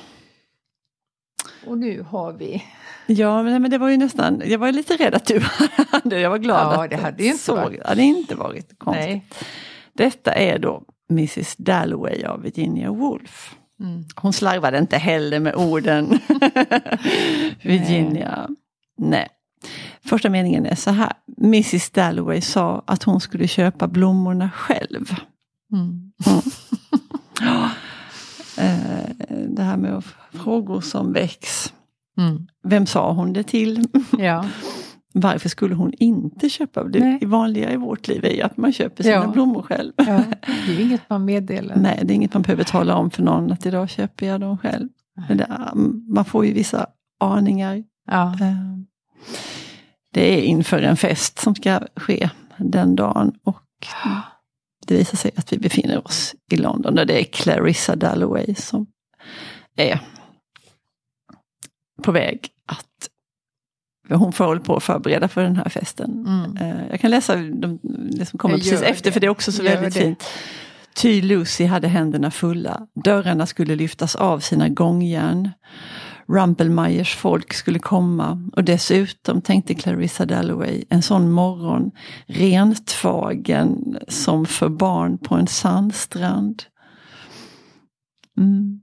och 1.66 1.78
nu 1.78 2.02
har 2.02 2.32
vi. 2.32 2.64
ja 3.06 3.42
men, 3.42 3.70
det 3.70 3.78
var 3.78 3.88
ju 3.88 3.96
nästan, 3.96 4.42
jag 4.46 4.58
var 4.58 4.72
lite 4.72 4.96
rädd 4.96 5.14
att 5.14 5.26
du 5.26 5.42
hade 5.90 6.20
Jag 6.20 6.30
var 6.30 6.38
glad 6.38 6.74
Ja, 6.76 6.84
att 6.84 6.90
det 6.90 6.96
hade 6.96 7.24
inte 7.24 7.38
såg, 7.38 7.56
varit- 7.56 7.80
Det 7.82 7.88
hade 7.88 8.02
inte 8.02 8.34
varit 8.34 8.78
konstigt. 8.78 9.06
Nej. 9.06 9.24
Detta 9.92 10.32
är 10.32 10.58
då 10.58 10.82
Mrs 11.10 11.56
Dalloway 11.56 12.24
av 12.24 12.42
Virginia 12.42 12.90
Woolf. 12.90 13.54
Mm. 13.80 14.04
Hon 14.16 14.32
slarvade 14.32 14.78
inte 14.78 14.96
heller 14.96 15.40
med 15.40 15.54
orden. 15.54 16.18
Virginia. 17.62 18.48
Nej. 18.98 19.28
Första 20.04 20.30
meningen 20.30 20.66
är 20.66 20.74
så 20.74 20.90
här. 20.90 21.12
Mrs 21.42 21.90
Dalloway 21.90 22.40
sa 22.40 22.84
att 22.86 23.02
hon 23.02 23.20
skulle 23.20 23.48
köpa 23.48 23.88
blommorna 23.88 24.50
själv. 24.50 25.14
Mm. 25.72 26.12
Eh, 26.26 27.68
det 29.48 29.62
här 29.62 29.76
med 29.76 30.02
frågor 30.32 30.80
som 30.80 31.12
väcks. 31.12 31.72
Mm. 32.18 32.46
Vem 32.64 32.86
sa 32.86 33.12
hon 33.12 33.32
det 33.32 33.42
till? 33.42 33.88
Ja. 34.18 34.44
Varför 35.16 35.48
skulle 35.48 35.74
hon 35.74 35.92
inte 35.98 36.48
köpa? 36.48 36.84
Det 36.84 37.00
Nej. 37.00 37.26
vanliga 37.26 37.70
i 37.72 37.76
vårt 37.76 38.08
liv 38.08 38.24
är 38.24 38.30
ju 38.34 38.42
att 38.42 38.56
man 38.56 38.72
köper 38.72 39.02
sina 39.02 39.14
Ja. 39.14 39.26
blommor 39.32 39.62
själv. 39.62 39.92
ja, 39.96 40.22
det 40.66 40.72
är 40.76 40.80
inget 40.80 41.10
man 41.10 41.24
meddelar. 41.24 41.76
Nej, 41.76 42.00
det 42.04 42.12
är 42.12 42.14
inget 42.14 42.34
man 42.34 42.42
behöver 42.42 42.64
tala 42.64 42.96
om 42.96 43.10
för 43.10 43.22
någon 43.22 43.52
att 43.52 43.66
idag 43.66 43.90
köper 43.90 44.26
jag 44.26 44.40
dem 44.40 44.58
själv. 44.58 44.88
Men 45.28 45.36
det, 45.36 45.70
man 46.08 46.24
får 46.24 46.46
ju 46.46 46.52
vissa 46.52 46.86
aningar. 47.20 47.84
Ja. 48.10 48.32
Eh, 48.32 48.54
Det 50.12 50.38
är 50.38 50.42
inför 50.42 50.82
en 50.82 50.96
fest 50.96 51.38
som 51.38 51.54
ska 51.54 51.80
ske 51.96 52.30
den 52.58 52.96
dagen. 52.96 53.32
Och 53.44 53.62
det 54.86 54.94
visar 54.96 55.16
sig 55.16 55.30
att 55.36 55.52
vi 55.52 55.58
befinner 55.58 56.06
oss 56.06 56.34
i 56.50 56.56
London. 56.56 56.98
Och 56.98 57.06
det 57.06 57.20
är 57.20 57.24
Clarissa 57.24 57.96
Dalloway 57.96 58.54
som 58.54 58.86
är 59.76 60.00
på 62.02 62.12
väg 62.12 62.48
att 62.66 63.08
hon 64.18 64.32
får 64.32 64.44
hålla 64.44 64.60
på 64.60 64.76
att 64.76 64.82
förbereda 64.82 65.28
för 65.28 65.42
den 65.42 65.56
här 65.56 65.68
festen. 65.68 66.26
Mm. 66.26 66.56
Eh, 66.56 66.86
Jag 66.90 67.00
kan 67.00 67.10
läsa 67.10 67.36
de, 67.36 67.78
det 68.18 68.26
som 68.26 68.38
kommer 68.38 68.54
Jag 68.54 68.60
precis 68.62 68.80
gör 68.80 68.88
efter 68.88 69.04
det. 69.04 69.12
för 69.12 69.20
det 69.20 69.26
är 69.26 69.28
också 69.30 69.52
så 69.52 69.62
Gör 69.62 69.74
väldigt 69.74 69.94
det. 69.94 70.00
fint. 70.00 70.24
Ty 70.96 71.22
Lucy 71.22 71.64
hade 71.64 71.88
händerna 71.88 72.30
fulla. 72.30 72.86
Dörrarna 73.04 73.46
skulle 73.46 73.76
lyftas 73.76 74.16
av 74.16 74.40
sina 74.40 74.68
gångjärn. 74.68 75.50
Rumpelmeyers 76.26 77.16
folk 77.16 77.52
skulle 77.52 77.78
komma 77.78 78.50
och 78.56 78.64
dessutom 78.64 79.42
tänkte 79.42 79.74
Clarissa 79.74 80.26
Dalloway 80.26 80.84
en 80.88 81.02
sån 81.02 81.30
morgon 81.30 81.90
rentvagen 82.26 83.98
som 84.08 84.46
för 84.46 84.68
barn 84.68 85.18
på 85.18 85.34
en 85.34 85.46
sandstrand. 85.46 86.62
Mm. 88.38 88.80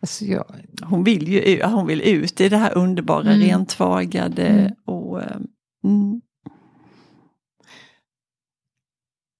Alltså 0.00 0.24
jag, 0.24 0.44
Hon 0.82 1.04
vill 1.04 1.28
ju 1.28 1.62
hon 1.64 1.86
vill 1.86 2.00
ut 2.00 2.40
i 2.40 2.48
det 2.48 2.56
här 2.56 2.78
underbara 2.78 3.32
Mm. 3.32 3.40
rentvagade 3.48 4.46
Mm. 4.46 4.72
och 4.84 5.22
eh, 5.22 5.36
mm, 5.84 6.20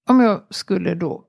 om 0.09 0.19
jag 0.19 0.41
skulle 0.49 0.95
då 0.95 1.25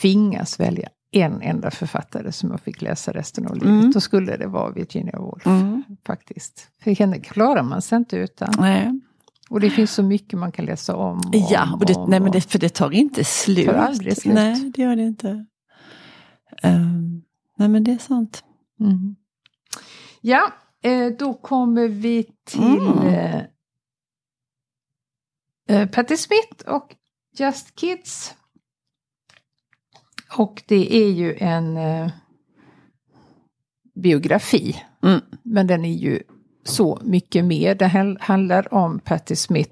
tvingas 0.00 0.60
välja 0.60 0.88
en 1.10 1.42
enda 1.42 1.70
författare 1.70 2.32
som 2.32 2.50
jag 2.50 2.60
fick 2.60 2.82
läsa 2.82 3.12
resten 3.12 3.46
av 3.46 3.54
livet, 3.54 3.68
Mm. 3.68 3.90
då 3.90 4.00
skulle 4.00 4.36
det 4.36 4.46
vara 4.46 4.70
Virginia 4.70 5.18
Woolf. 5.18 5.46
Mm. 5.46 5.84
Faktiskt. 6.06 6.70
För 6.82 6.90
henne 6.90 7.18
klarar 7.20 7.62
man 7.62 7.82
sig 7.82 7.96
inte 7.96 8.16
utan. 8.16 8.54
nej. 8.58 9.00
Och 9.50 9.60
det 9.60 9.70
finns 9.70 9.92
så 9.92 10.02
mycket 10.02 10.38
man 10.38 10.52
kan 10.52 10.64
läsa 10.64 10.96
om. 10.96 11.16
om 11.16 11.20
Ja, 11.32 11.72
och 11.80 11.86
det, 11.86 11.94
om, 11.94 12.10
nej, 12.10 12.20
men 12.20 12.32
det, 12.32 12.40
för 12.40 12.58
det 12.58 12.68
tar 12.68 12.90
inte 12.90 13.24
slut. 13.24 13.66
Tar 13.66 13.74
aldrig 13.74 14.16
slut. 14.16 14.34
Nej, 14.34 14.70
det 14.74 14.82
gör 14.82 14.96
det 14.96 15.02
inte. 15.02 15.46
Ehm, 16.62 17.22
nej, 17.56 17.68
men 17.68 17.84
det 17.84 17.92
är 17.92 17.98
sant. 17.98 18.44
Mm. 18.80 19.16
Ja, 20.20 20.52
eh, 20.82 21.06
då 21.18 21.34
kommer 21.34 21.88
vi 21.88 22.26
till 22.44 22.62
Mm. 22.78 22.98
eh, 23.06 23.42
eh, 25.68 25.88
Patti 25.88 26.16
Smith 26.16 26.64
och 26.66 26.94
Just 27.38 27.74
Kids. 27.76 28.34
Och 30.36 30.62
det 30.66 30.96
är 30.96 31.10
ju 31.10 31.36
en... 31.38 31.76
Eh, 31.76 32.10
biografi. 34.02 34.76
Mm. 35.02 35.20
Men 35.42 35.66
den 35.66 35.84
är 35.84 35.92
ju 35.94 36.22
så 36.64 37.00
mycket 37.04 37.44
mer. 37.44 37.74
Det 37.74 38.16
handlar 38.20 38.74
om 38.74 38.98
Patti 38.98 39.36
Smith 39.36 39.70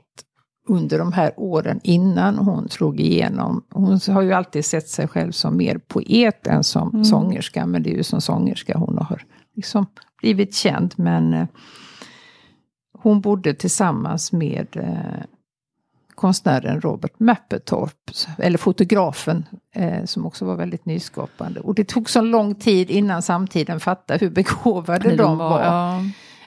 under 0.69 0.99
de 0.99 1.12
här 1.12 1.33
åren 1.37 1.81
innan 1.83 2.38
hon 2.38 2.69
slog 2.69 3.01
igenom. 3.01 3.64
Hon 3.71 4.01
har 4.09 4.23
ju 4.23 4.33
alltid 4.33 4.64
sett 4.64 4.88
sig 4.88 5.09
själv 5.09 5.33
som 5.33 5.57
mer 5.57 5.79
poet 5.79 6.47
än 6.47 6.64
som 6.64 6.88
Mm. 6.90 7.05
sångerska. 7.05 7.66
Men 7.66 7.83
det 7.83 7.90
är 7.90 7.97
ju 7.97 8.03
som 8.03 8.21
sångerska 8.21 8.79
hon 8.79 8.99
har 8.99 9.23
liksom 9.55 9.87
blivit 10.21 10.55
känd. 10.55 10.95
Men 10.97 11.35
eh, 11.35 11.47
hon 13.03 13.21
bodde 13.21 13.55
tillsammans 13.55 14.33
med 14.33 14.77
eh, 14.77 15.25
konstnären 16.16 16.81
Robert 16.81 17.20
Mapplethorpe, 17.20 18.12
eller 18.38 18.59
fotografen, 18.59 19.46
eh, 19.74 20.05
som 20.05 20.26
också 20.26 20.44
var 20.44 20.57
väldigt 20.57 20.87
nyskapande. 20.87 21.61
Och 21.61 21.74
det 21.74 21.88
tog 21.88 22.11
så 22.11 22.20
lång 22.20 22.55
tid 22.55 22.90
innan 22.90 23.22
samtiden 23.22 23.81
fattade 23.81 24.18
hur 24.24 24.31
begåvade 24.31 25.16
de 25.16 25.38
var. 25.38 25.61
Ja. 25.61 26.00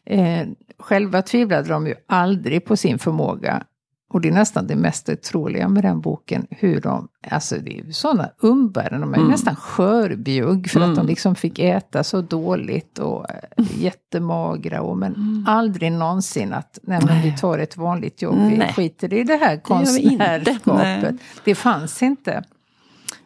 Eh, 0.06 0.48
själva 0.80 1.22
tvivlade 1.22 1.70
de 1.70 1.88
ju 1.88 1.96
aldrig 2.08 2.66
på 2.66 2.78
sin 2.78 3.00
förmåga. 3.00 3.64
Och 4.12 4.22
det 4.22 4.28
är 4.28 4.32
nästan 4.34 4.68
det 4.68 4.76
mest 4.76 5.10
otroliga 5.10 5.68
med 5.68 5.84
den 5.84 6.02
boken, 6.02 6.48
hur 6.50 6.82
de, 6.82 7.08
alltså 7.32 7.56
det 7.58 7.80
är 7.80 7.86
ju 7.86 7.94
sådana 7.94 8.30
umbäranden, 8.42 9.02
de 9.02 9.14
är 9.14 9.18
Mm. 9.18 9.30
nästan 9.32 9.56
skörbjugg 9.56 10.70
för 10.70 10.80
att 10.80 10.86
de 10.86 10.94
Mm. 10.94 11.06
liksom 11.06 11.36
fick 11.36 11.60
äta 11.60 12.04
så 12.04 12.22
dåligt 12.22 13.00
och 13.00 13.30
eh, 13.30 13.66
jättemagra. 13.78 14.82
Och, 14.82 14.98
men 14.98 15.44
aldrig 15.48 15.92
någonsin 15.92 16.54
att, 16.54 16.80
nej 16.84 17.00
men 17.06 17.22
vi 17.22 17.38
tar 17.38 17.58
ett 17.60 17.78
vanligt 17.78 18.22
jobb, 18.22 18.36
vi 18.50 18.58
Nej. 18.58 18.74
skiter 18.74 19.14
i 19.14 19.24
det 19.24 19.36
här 19.36 19.56
vi 19.56 19.62
konstnärskapet. 19.62 20.66
Nej. 20.66 21.14
Det 21.44 21.56
fanns 21.56 22.04
inte. 22.04 22.44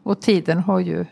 Och 0.03 0.21
tiden 0.21 0.59
har 0.59 0.79
ju 0.79 1.05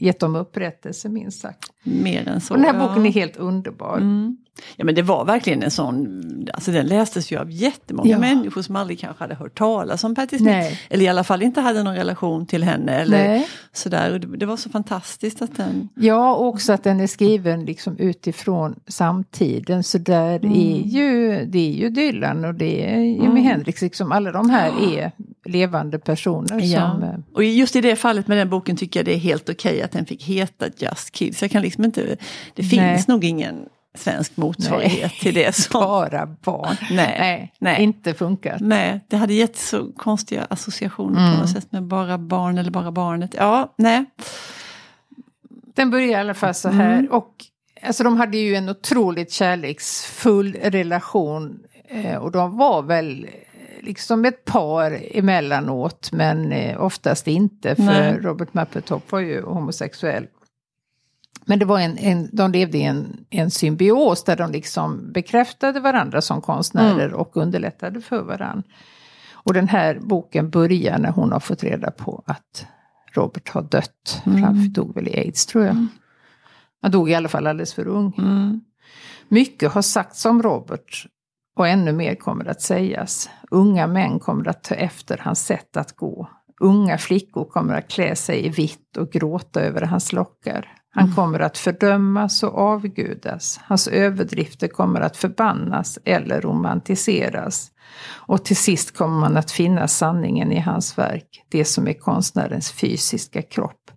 gett 0.00 0.20
dem 0.20 0.36
upprättelse 0.36 1.08
minst 1.08 1.40
sagt. 1.40 1.72
Mer 1.82 2.28
än 2.28 2.40
så. 2.40 2.54
Och 2.54 2.60
den 2.60 2.74
här 2.74 2.80
ja. 2.82 2.88
boken 2.88 3.06
är 3.06 3.10
helt 3.10 3.36
underbar. 3.36 3.96
Mm. 3.96 4.36
Ja 4.76 4.84
men 4.84 4.94
det 4.94 5.02
var 5.02 5.24
verkligen 5.24 5.62
en 5.62 5.70
sån, 5.70 6.22
alltså 6.54 6.70
den 6.70 6.86
lästes 6.86 7.32
ju 7.32 7.38
av 7.38 7.50
jättemånga 7.50 8.10
Ja. 8.10 8.18
människor 8.18 8.62
som 8.62 8.76
aldrig 8.76 9.00
kanske 9.00 9.24
hade 9.24 9.34
hört 9.34 9.58
talas 9.58 10.04
om 10.04 10.14
Patti 10.14 10.38
Smith. 10.38 10.56
Nej. 10.56 10.80
Eller 10.90 11.04
i 11.04 11.08
alla 11.08 11.24
fall 11.24 11.42
inte 11.42 11.60
hade 11.60 11.82
någon 11.82 11.94
relation 11.94 12.46
till 12.46 12.64
henne. 12.64 12.92
Eller 12.92 13.28
Nej. 13.28 13.48
sådär. 13.72 14.12
Och 14.12 14.20
det, 14.20 14.46
var 14.46 14.56
så 14.56 14.70
fantastiskt 14.70 15.42
att 15.42 15.56
den... 15.56 15.88
Ja, 15.94 16.34
och 16.34 16.46
också 16.46 16.72
att 16.72 16.84
den 16.84 17.00
är 17.00 17.06
skriven 17.06 17.64
liksom 17.64 17.98
utifrån 17.98 18.74
samtiden. 18.86 19.84
Så 19.84 19.98
där 19.98 20.44
är 20.44 20.82
ju, 20.86 21.44
det 21.46 21.58
är 21.58 21.72
ju 21.72 21.90
Dylan 21.90 22.44
och 22.44 22.54
det 22.54 22.94
är 22.94 22.98
Jimi 23.00 23.26
Mm. 23.26 23.44
Hendrix. 23.44 23.82
Liksom, 23.82 24.12
alla 24.12 24.32
de 24.32 24.50
här 24.50 24.72
är 24.94 25.12
levande 25.48 25.98
personer 25.98 26.60
som... 26.60 27.02
eh, 27.02 27.14
Och 27.34 27.44
just 27.44 27.76
i 27.76 27.80
det 27.80 27.96
fallet 27.96 28.28
med 28.28 28.38
den 28.38 28.50
boken 28.50 28.76
tycker 28.76 29.00
jag 29.00 29.04
det 29.04 29.14
är 29.14 29.18
helt 29.18 29.48
okej 29.48 29.82
att 29.82 29.92
den 29.92 30.06
fick 30.06 30.24
heta 30.24 30.66
Just 30.76 31.12
Kids. 31.12 31.42
Jag 31.42 31.50
kan 31.50 31.62
liksom 31.62 31.84
inte, 31.84 32.16
det 32.54 32.62
finns 32.62 32.76
Nej. 32.82 33.04
nog 33.08 33.24
ingen 33.24 33.56
svensk 33.94 34.36
motsvarighet 34.36 35.12
till 35.12 35.34
det. 35.34 35.54
Som, 35.56 35.80
Bara 35.80 36.26
barn. 36.26 36.76
Nej, 36.90 37.16
Nej, 37.20 37.52
nej. 37.58 37.82
inte 37.82 38.14
funkat. 38.14 38.60
nej, 38.60 39.00
det 39.08 39.16
hade 39.16 39.34
gett 39.34 39.56
så 39.56 39.92
konstiga 39.96 40.46
associationer 40.50 41.20
Mm. 41.20 41.34
på 41.34 41.40
något 41.40 41.50
sätt 41.50 41.72
med 41.72 41.82
bara 41.82 42.18
barn 42.18 42.58
eller 42.58 42.70
bara 42.70 42.92
barnet. 42.92 43.34
Ja, 43.38 43.74
nej. 43.78 44.04
Den 45.74 45.90
börjar 45.90 46.08
i 46.08 46.14
alla 46.14 46.34
fall 46.34 46.54
så 46.54 46.68
här. 46.68 47.12
Och 47.12 47.34
alltså, 47.82 48.04
de 48.04 48.16
hade 48.16 48.38
ju 48.38 48.54
en 48.54 48.68
otroligt 48.68 49.32
kärleksfull 49.32 50.54
relation. 50.62 51.58
Eh, 51.88 52.16
och 52.16 52.30
de 52.30 52.56
var 52.56 52.82
väl 52.82 53.26
liksom 53.80 54.24
ett 54.24 54.44
par 54.44 54.98
emellanåt. 55.10 56.12
Men 56.12 56.52
eh, 56.52 56.80
oftast 56.80 57.26
inte. 57.26 57.74
För 57.74 57.82
Nej. 57.82 58.18
Robert 58.18 58.54
Mapplethorpe 58.54 59.06
var 59.08 59.20
ju 59.20 59.42
homosexuell. 59.42 60.26
Men 61.44 61.58
det 61.58 61.64
var 61.64 61.78
en, 61.78 61.98
en, 61.98 62.28
de 62.32 62.52
levde 62.52 62.78
i 62.78 62.82
en, 62.82 63.24
en 63.30 63.50
symbios 63.50 64.24
där 64.24 64.36
de 64.36 64.52
liksom 64.52 65.12
bekräftade 65.12 65.80
varandra 65.80 66.20
som 66.20 66.40
konstnärer 66.40 67.14
och 67.14 67.36
underlättade 67.36 68.00
för 68.00 68.22
varandra. 68.22 68.62
Och 69.32 69.54
den 69.54 69.68
här 69.68 69.98
boken 70.00 70.50
börjar 70.50 70.98
när 70.98 71.10
hon 71.10 71.32
har 71.32 71.40
fått 71.40 71.62
reda 71.62 71.90
på 71.90 72.22
att 72.26 72.66
Robert 73.12 73.48
har 73.48 73.62
dött. 73.62 74.22
Mm. 74.26 74.42
Han 74.42 74.72
dog 74.72 74.94
väl 74.94 75.08
i 75.08 75.18
aids 75.18 75.46
tror 75.46 75.64
jag. 75.64 75.86
Han 76.82 76.90
dog 76.90 77.10
i 77.10 77.14
alla 77.14 77.28
fall 77.28 77.46
alldeles 77.46 77.74
för 77.74 77.88
ung. 77.88 78.12
Mm. 78.18 78.60
Mycket 79.28 79.72
har 79.72 79.82
sagts 79.82 80.24
om 80.24 80.42
Robert 80.42 81.06
och 81.58 81.68
ännu 81.68 81.92
mer 81.92 82.14
kommer 82.14 82.44
att 82.44 82.60
sägas. 82.60 83.30
Unga 83.50 83.86
män 83.86 84.18
kommer 84.18 84.48
att 84.48 84.64
ta 84.64 84.74
efter 84.74 85.18
hans 85.18 85.46
sätt 85.46 85.76
att 85.76 85.96
gå. 85.96 86.28
Unga 86.60 86.98
flickor 86.98 87.44
kommer 87.44 87.74
att 87.74 87.90
klä 87.90 88.16
sig 88.16 88.46
i 88.46 88.48
vitt 88.48 88.96
och 88.96 89.10
gråta 89.10 89.60
över 89.60 89.82
hans 89.82 90.12
lockar. 90.12 90.66
Han 90.90 91.14
kommer 91.14 91.40
att 91.40 91.58
fördömas 91.58 92.42
och 92.42 92.58
avgudas. 92.58 93.60
Hans 93.62 93.88
överdrifter 93.88 94.68
kommer 94.68 95.00
att 95.00 95.16
förbannas 95.16 95.98
eller 96.04 96.40
romantiseras. 96.40 97.70
Och 98.26 98.44
till 98.44 98.56
sist 98.56 98.96
kommer 98.96 99.20
man 99.20 99.36
att 99.36 99.50
finna 99.50 99.88
sanningen 99.88 100.52
i 100.52 100.60
hans 100.60 100.98
verk, 100.98 101.44
det 101.48 101.64
som 101.64 101.88
är 101.88 101.92
konstnärens 101.92 102.72
fysiska 102.72 103.42
kropp. 103.42 103.90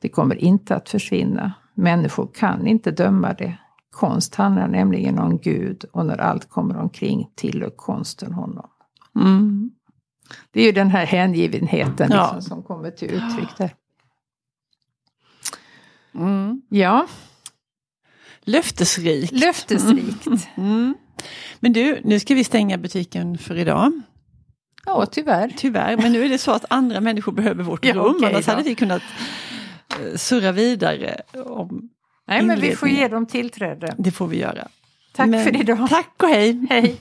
Det 0.00 0.08
kommer 0.08 0.34
inte 0.34 0.76
att 0.76 0.88
försvinna. 0.88 1.52
Människor 1.74 2.30
kan 2.34 2.66
inte 2.66 2.90
döma 2.90 3.32
det. 3.32 3.58
Konst 3.98 4.34
handlar 4.34 4.68
nämligen 4.68 5.18
om 5.18 5.38
Gud 5.38 5.84
och 5.92 6.06
när 6.06 6.18
allt 6.20 6.48
kommer 6.50 6.76
omkring 6.76 7.30
tillhör 7.34 7.70
konsten 7.70 8.32
honom. 8.32 8.70
Mm. 9.16 9.70
Det 10.50 10.60
är 10.60 10.64
ju 10.64 10.72
den 10.72 10.90
här 10.90 11.06
hängivenheten 11.06 12.08
Ja. 12.12 12.22
liksom, 12.34 12.42
som 12.42 12.62
kommer 12.62 12.90
till 12.90 13.08
uttryck 13.10 13.48
där. 13.58 13.74
Mm. 16.14 16.62
Ja, 16.68 17.06
Löftesrikt. 18.40 19.32
löftesrikt. 19.32 20.26
Mm. 20.56 20.94
Men 21.60 21.72
du, 21.72 22.00
nu 22.04 22.20
ska 22.20 22.34
vi 22.34 22.44
stänga 22.44 22.78
butiken 22.78 23.38
för 23.38 23.54
idag. 23.56 23.92
Ja, 24.86 25.06
tyvärr. 25.06 25.52
Tyvärr, 25.56 25.96
men 25.96 26.12
nu 26.12 26.24
är 26.24 26.28
det 26.28 26.38
så 26.38 26.52
att 26.52 26.64
andra 26.70 27.00
människor 27.00 27.32
behöver 27.32 27.64
vårt 27.64 27.84
Ja, 27.84 27.94
rum. 27.94 28.14
okej 28.16 28.28
Annars 28.32 28.46
då. 28.46 28.52
hade 28.52 28.62
vi 28.62 28.74
kunnat 28.74 29.02
eh, 30.00 30.16
surra 30.16 30.52
vidare 30.52 31.20
om 31.44 31.88
Nej, 32.28 32.42
men 32.42 32.60
vi 32.60 32.76
får 32.76 32.88
ge 32.88 33.08
dem 33.08 33.26
tillträde. 33.26 33.94
Det 33.98 34.10
får 34.10 34.26
vi 34.26 34.38
göra. 34.38 34.68
Tack 35.12 35.28
Men 35.28 35.44
för 35.44 35.60
idag. 35.60 35.88
Tack 35.88 36.22
och 36.22 36.28
hej. 36.28 36.66
Hej. 36.70 36.96